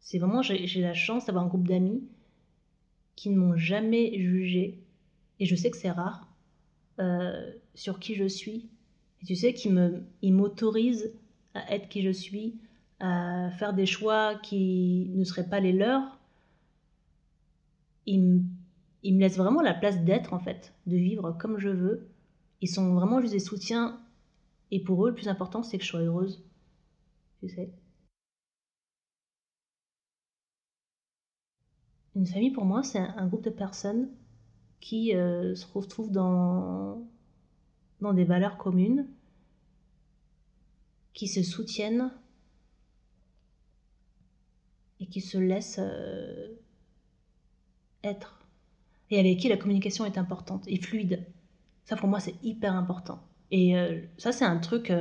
C'est 0.00 0.18
vraiment, 0.18 0.42
j'ai 0.42 0.80
la 0.80 0.94
chance 0.94 1.26
d'avoir 1.26 1.44
un 1.44 1.48
groupe 1.48 1.68
d'amis 1.68 2.02
qui 3.16 3.30
ne 3.30 3.36
m'ont 3.36 3.56
jamais 3.56 4.18
jugé, 4.18 4.78
et 5.40 5.46
je 5.46 5.54
sais 5.54 5.70
que 5.70 5.76
c'est 5.76 5.90
rare, 5.90 6.28
euh, 7.00 7.52
sur 7.74 7.98
qui 7.98 8.14
je 8.14 8.26
suis. 8.26 8.68
Et 9.22 9.26
tu 9.26 9.34
sais, 9.34 9.54
qui 9.54 9.70
m'autorisent 10.30 11.12
à 11.54 11.74
être 11.74 11.88
qui 11.88 12.02
je 12.02 12.10
suis, 12.10 12.56
à 13.00 13.50
faire 13.58 13.74
des 13.74 13.86
choix 13.86 14.36
qui 14.36 15.10
ne 15.14 15.24
seraient 15.24 15.48
pas 15.48 15.60
les 15.60 15.72
leurs, 15.72 16.18
ils, 18.06 18.20
me 18.20 19.20
laissent 19.20 19.36
vraiment 19.36 19.62
la 19.62 19.74
place 19.74 20.02
d'être, 20.04 20.32
en 20.32 20.38
fait, 20.38 20.74
de 20.86 20.96
vivre 20.96 21.32
comme 21.38 21.58
je 21.58 21.68
veux. 21.68 22.08
Ils 22.60 22.68
sont 22.68 22.94
vraiment 22.94 23.20
juste 23.20 23.32
des 23.32 23.40
soutiens. 23.40 24.00
Et 24.70 24.80
pour 24.80 25.04
eux, 25.04 25.10
le 25.10 25.14
plus 25.14 25.28
important, 25.28 25.62
c'est 25.62 25.78
que 25.78 25.84
je 25.84 25.88
sois 25.88 26.00
heureuse. 26.00 26.42
Tu 27.40 27.48
sais. 27.48 27.70
Une 32.16 32.26
famille, 32.26 32.50
pour 32.50 32.64
moi, 32.64 32.82
c'est 32.82 32.98
un, 32.98 33.26
groupe 33.26 33.42
de 33.42 33.50
personnes 33.50 34.08
qui 34.80 35.14
euh, 35.14 35.54
se 35.54 35.66
retrouvent 35.72 36.12
dans, 36.12 37.02
dans 38.00 38.12
des 38.12 38.24
valeurs 38.24 38.56
communes, 38.56 39.08
qui 41.12 41.26
se 41.26 41.42
soutiennent 41.42 42.10
et 45.00 45.06
qui 45.06 45.20
se 45.20 45.38
laissent 45.38 45.80
euh, 45.80 46.54
être 48.02 48.40
et 49.10 49.18
avec 49.18 49.38
qui 49.38 49.48
la 49.48 49.56
communication 49.56 50.04
est 50.04 50.18
importante 50.18 50.64
et 50.66 50.80
fluide. 50.80 51.24
Ça, 51.84 51.96
pour 51.96 52.08
moi, 52.08 52.20
c'est 52.20 52.34
hyper 52.42 52.74
important. 52.74 53.20
Et 53.50 53.76
euh, 53.76 54.00
ça, 54.18 54.32
c'est 54.32 54.44
un 54.44 54.58
truc 54.58 54.92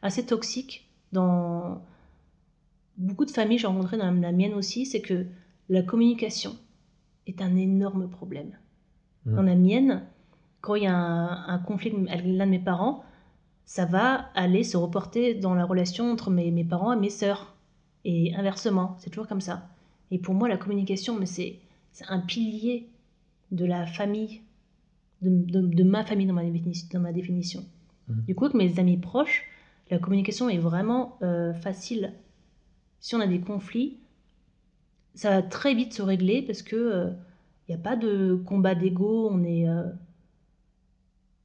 assez 0.00 0.24
toxique 0.24 0.88
dans 1.12 1.82
beaucoup 2.96 3.24
de 3.24 3.30
familles, 3.30 3.58
j'ai 3.58 3.66
rencontré 3.66 3.96
dans 3.96 4.10
la 4.10 4.32
mienne 4.32 4.54
aussi, 4.54 4.86
c'est 4.86 5.00
que 5.00 5.26
la 5.68 5.82
communication 5.82 6.56
est 7.26 7.40
un 7.40 7.56
énorme 7.56 8.08
problème. 8.08 8.52
Mmh. 9.24 9.36
Dans 9.36 9.42
la 9.42 9.54
mienne, 9.54 10.02
quand 10.60 10.76
il 10.76 10.84
y 10.84 10.86
a 10.86 10.96
un, 10.96 11.58
conflit 11.58 11.92
avec 12.08 12.24
l'un 12.24 12.46
de 12.46 12.50
mes 12.50 12.58
parents, 12.58 13.04
ça 13.64 13.84
va 13.84 14.30
aller 14.34 14.64
se 14.64 14.76
reporter 14.76 15.34
dans 15.34 15.54
la 15.54 15.64
relation 15.64 16.10
entre 16.10 16.30
mes, 16.30 16.50
mes 16.50 16.64
parents 16.64 16.92
et 16.92 16.98
mes 16.98 17.10
sœurs. 17.10 17.54
Et 18.04 18.34
inversement, 18.34 18.96
c'est 18.98 19.10
toujours 19.10 19.28
comme 19.28 19.40
ça. 19.40 19.68
Et 20.10 20.18
pour 20.18 20.34
moi, 20.34 20.48
la 20.48 20.56
communication, 20.56 21.18
mais 21.18 21.26
c'est 21.26 21.60
un 22.08 22.20
pilier 22.20 22.88
de 23.50 23.64
la 23.64 23.86
famille, 23.86 24.42
de, 25.20 25.84
ma 25.84 26.04
famille 26.04 26.26
dans 26.26 26.34
ma, 26.34 26.42
dans 26.44 27.00
ma 27.00 27.12
définition. 27.12 27.64
Mhm. 28.08 28.24
Du 28.26 28.34
coup, 28.34 28.44
avec 28.44 28.56
mes 28.56 28.78
amis 28.78 28.96
proches, 28.96 29.44
la 29.90 29.98
communication 29.98 30.48
est 30.48 30.58
vraiment 30.58 31.18
euh, 31.22 31.52
facile. 31.54 32.14
Si 33.00 33.14
on 33.14 33.20
a 33.20 33.26
des 33.26 33.40
conflits, 33.40 33.98
ça 35.14 35.30
va 35.30 35.42
très 35.42 35.74
vite 35.74 35.92
se 35.92 36.02
régler 36.02 36.42
parce 36.42 36.62
que 36.62 36.76
il 36.76 36.78
euh, 36.78 37.10
n'y 37.68 37.74
a 37.74 37.78
pas 37.78 37.96
de 37.96 38.42
combat 38.46 38.74
d'ego, 38.74 39.28
on 39.30 39.44
est 39.44 39.68
euh, 39.68 39.84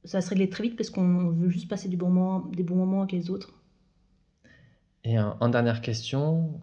ça 0.04 0.18
va 0.18 0.22
se 0.22 0.30
régler 0.30 0.48
très 0.48 0.64
vite 0.64 0.76
parce 0.76 0.90
qu'on 0.90 1.30
veut 1.30 1.50
juste 1.50 1.68
passer 1.68 1.88
du 1.88 1.96
bon 1.96 2.08
moment, 2.10 2.40
des 2.46 2.62
bons 2.62 2.76
moments 2.76 3.02
avec 3.02 3.12
les 3.12 3.30
autres. 3.30 3.52
Et 5.04 5.18
en 5.18 5.48
dernière 5.48 5.80
question, 5.80 6.60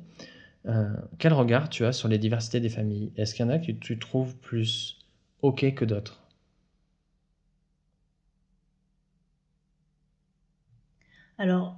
euh, 0.67 0.95
quel 1.19 1.33
regard 1.33 1.69
tu 1.69 1.85
as 1.85 1.91
sur 1.91 2.07
les 2.07 2.17
diversités 2.17 2.59
des 2.59 2.69
familles? 2.69 3.11
Est-ce 3.17 3.35
qu'il 3.35 3.45
y 3.45 3.49
en 3.49 3.51
a 3.51 3.59
que 3.59 3.71
tu 3.71 3.99
trouves 3.99 4.35
plus 4.37 4.97
OK 5.41 5.73
que 5.75 5.85
d'autres? 5.85 6.21
Alors, 11.37 11.77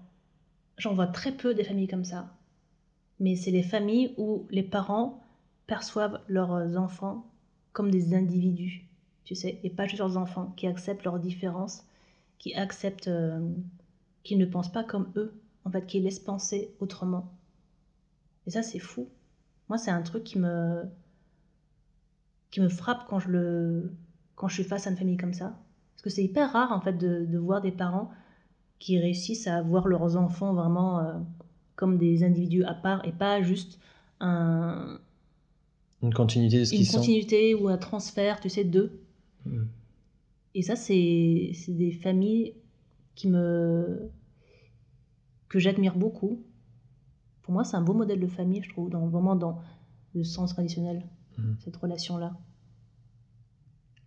j'en 0.78 0.94
vois 0.94 1.08
très 1.08 1.32
peu 1.32 1.54
des 1.54 1.64
familles 1.64 1.88
comme 1.88 2.06
ça. 2.06 2.37
Mais 3.20 3.36
c'est 3.36 3.52
les 3.52 3.64
familles 3.64 4.14
où 4.18 4.46
les 4.50 4.64
parents 4.64 5.24
perçoivent 5.66 6.22
leurs 6.28 6.78
enfants 6.78 7.26
comme 7.74 7.92
des 7.92 8.16
individus, 8.16 8.88
tu 9.24 9.36
sais, 9.36 9.60
et 9.64 9.70
pas 9.70 9.86
juste 9.86 10.00
leurs 10.00 10.18
enfants, 10.18 10.54
qui 10.58 10.66
acceptent 10.68 11.04
leurs 11.04 11.20
différences, 11.20 11.86
qui 12.40 12.56
acceptent, 12.56 13.08
euh, 13.08 13.40
qui 14.24 14.36
ne 14.36 14.46
pensent 14.46 14.72
pas 14.72 14.84
comme 14.84 15.12
eux, 15.16 15.34
en 15.66 15.70
fait, 15.70 15.86
qui 15.86 16.00
laissent 16.00 16.20
penser 16.20 16.74
autrement. 16.80 17.32
Et 18.48 18.52
ça, 18.52 18.64
c'est 18.64 18.80
fou. 18.80 19.10
Moi, 19.70 19.78
c'est 19.78 19.92
un 19.92 20.02
truc 20.02 20.24
qui 20.24 20.40
me, 20.40 20.84
qui 22.52 22.62
me 22.62 22.70
frappe 22.70 23.06
quand 23.08 23.20
je, 23.20 23.30
le, 23.30 23.94
quand 24.36 24.48
je 24.48 24.56
suis 24.56 24.64
face 24.64 24.88
à 24.88 24.90
une 24.90 24.98
famille 24.98 25.18
comme 25.18 25.34
ça. 25.34 25.60
Parce 25.94 26.04
que 26.04 26.10
c'est 26.10 26.24
hyper 26.24 26.52
rare, 26.54 26.72
en 26.72 26.80
fait, 26.80 26.94
de, 26.94 27.26
de, 27.26 27.38
voir 27.38 27.62
des 27.62 27.72
parents 27.72 28.10
qui 28.80 28.98
réussissent 29.00 29.48
à 29.48 29.62
voir 29.62 29.88
leurs 29.88 30.16
enfants 30.16 30.54
vraiment 30.54 31.00
euh, 31.00 31.14
comme 31.78 31.98
des 31.98 32.24
individus 32.26 32.66
à 32.66 32.74
part 32.74 33.06
et 33.06 33.14
pas 33.14 33.42
juste 33.42 33.80
un, 34.20 35.00
Une 36.04 36.14
continuité 36.14 36.60
de 36.60 36.66
ce 36.66 36.72
une 36.74 36.78
qu'ils 36.80 36.88
sont. 36.88 36.98
continuité 36.98 37.56
ou 37.56 37.70
un 37.70 37.78
transfert, 37.78 38.42
tu 38.42 38.50
sais, 38.50 38.66
d'eux. 38.66 39.00
Mm. 39.46 39.64
Et 40.56 40.62
ça, 40.64 40.76
c'est 40.76 41.54
des 41.70 41.92
familles 41.92 42.54
qui 43.16 43.28
me 43.30 44.10
que 45.50 45.60
j'admire 45.60 45.96
beaucoup. 45.96 46.42
Pour 47.44 47.54
moi, 47.54 47.64
c'est 47.64 47.78
un 47.78 47.82
beau 47.82 47.94
modèle 47.94 48.20
de 48.20 48.28
famille, 48.28 48.62
je 48.64 48.70
trouve, 48.70 48.90
dans, 48.90 49.08
vraiment 49.08 49.36
dans 49.36 49.62
le 50.14 50.24
sens 50.26 50.54
traditionnel, 50.54 51.04
Mhm. 51.38 51.56
cette 51.64 51.78
relation-là. 51.78 52.36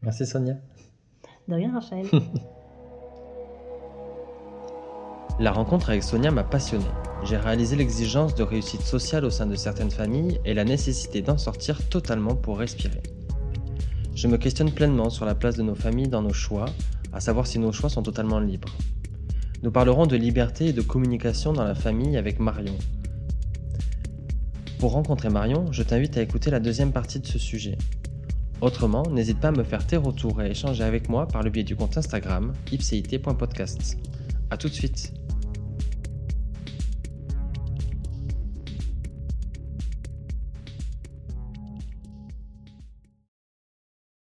Merci 0.02 0.26
Sonia. 0.26 0.56
De 1.48 1.54
rien, 1.54 1.72
Raphaël. 1.72 2.06
La 5.40 5.52
rencontre 5.52 5.88
avec 5.88 6.02
Sonia 6.02 6.30
m'a 6.30 6.44
passionné. 6.44 6.84
J'ai 7.24 7.38
réalisé 7.38 7.74
l'exigence 7.74 8.34
de 8.34 8.42
réussite 8.42 8.82
sociale 8.82 9.24
au 9.24 9.30
sein 9.30 9.46
de 9.46 9.54
certaines 9.54 9.90
familles 9.90 10.38
et 10.44 10.52
la 10.52 10.64
nécessité 10.64 11.22
d'en 11.22 11.38
sortir 11.38 11.88
totalement 11.88 12.36
pour 12.36 12.58
respirer. 12.58 13.02
Je 14.14 14.28
me 14.28 14.36
questionne 14.36 14.70
pleinement 14.70 15.08
sur 15.08 15.24
la 15.24 15.34
place 15.34 15.56
de 15.56 15.62
nos 15.62 15.74
familles 15.74 16.08
dans 16.08 16.20
nos 16.20 16.34
choix, 16.34 16.66
à 17.14 17.20
savoir 17.20 17.46
si 17.46 17.58
nos 17.58 17.72
choix 17.72 17.88
sont 17.88 18.02
totalement 18.02 18.38
libres. 18.38 18.76
Nous 19.62 19.70
parlerons 19.70 20.06
de 20.06 20.14
liberté 20.14 20.66
et 20.66 20.72
de 20.74 20.82
communication 20.82 21.54
dans 21.54 21.64
la 21.64 21.74
famille 21.74 22.18
avec 22.18 22.38
Marion. 22.38 22.76
Pour 24.78 24.92
rencontrer 24.92 25.30
Marion, 25.30 25.72
je 25.72 25.82
t'invite 25.82 26.18
à 26.18 26.20
écouter 26.20 26.50
la 26.50 26.60
deuxième 26.60 26.92
partie 26.92 27.18
de 27.18 27.26
ce 27.26 27.38
sujet. 27.38 27.78
Autrement, 28.60 29.04
n'hésite 29.04 29.40
pas 29.40 29.48
à 29.48 29.52
me 29.52 29.64
faire 29.64 29.86
tes 29.86 29.96
retours 29.96 30.42
et 30.42 30.44
à 30.44 30.48
échanger 30.50 30.84
avec 30.84 31.08
moi 31.08 31.26
par 31.26 31.42
le 31.42 31.48
biais 31.48 31.64
du 31.64 31.76
compte 31.76 31.96
Instagram 31.96 32.52
ipcit.podcast. 32.70 33.96
A 34.50 34.58
tout 34.58 34.68
de 34.68 34.74
suite 34.74 35.14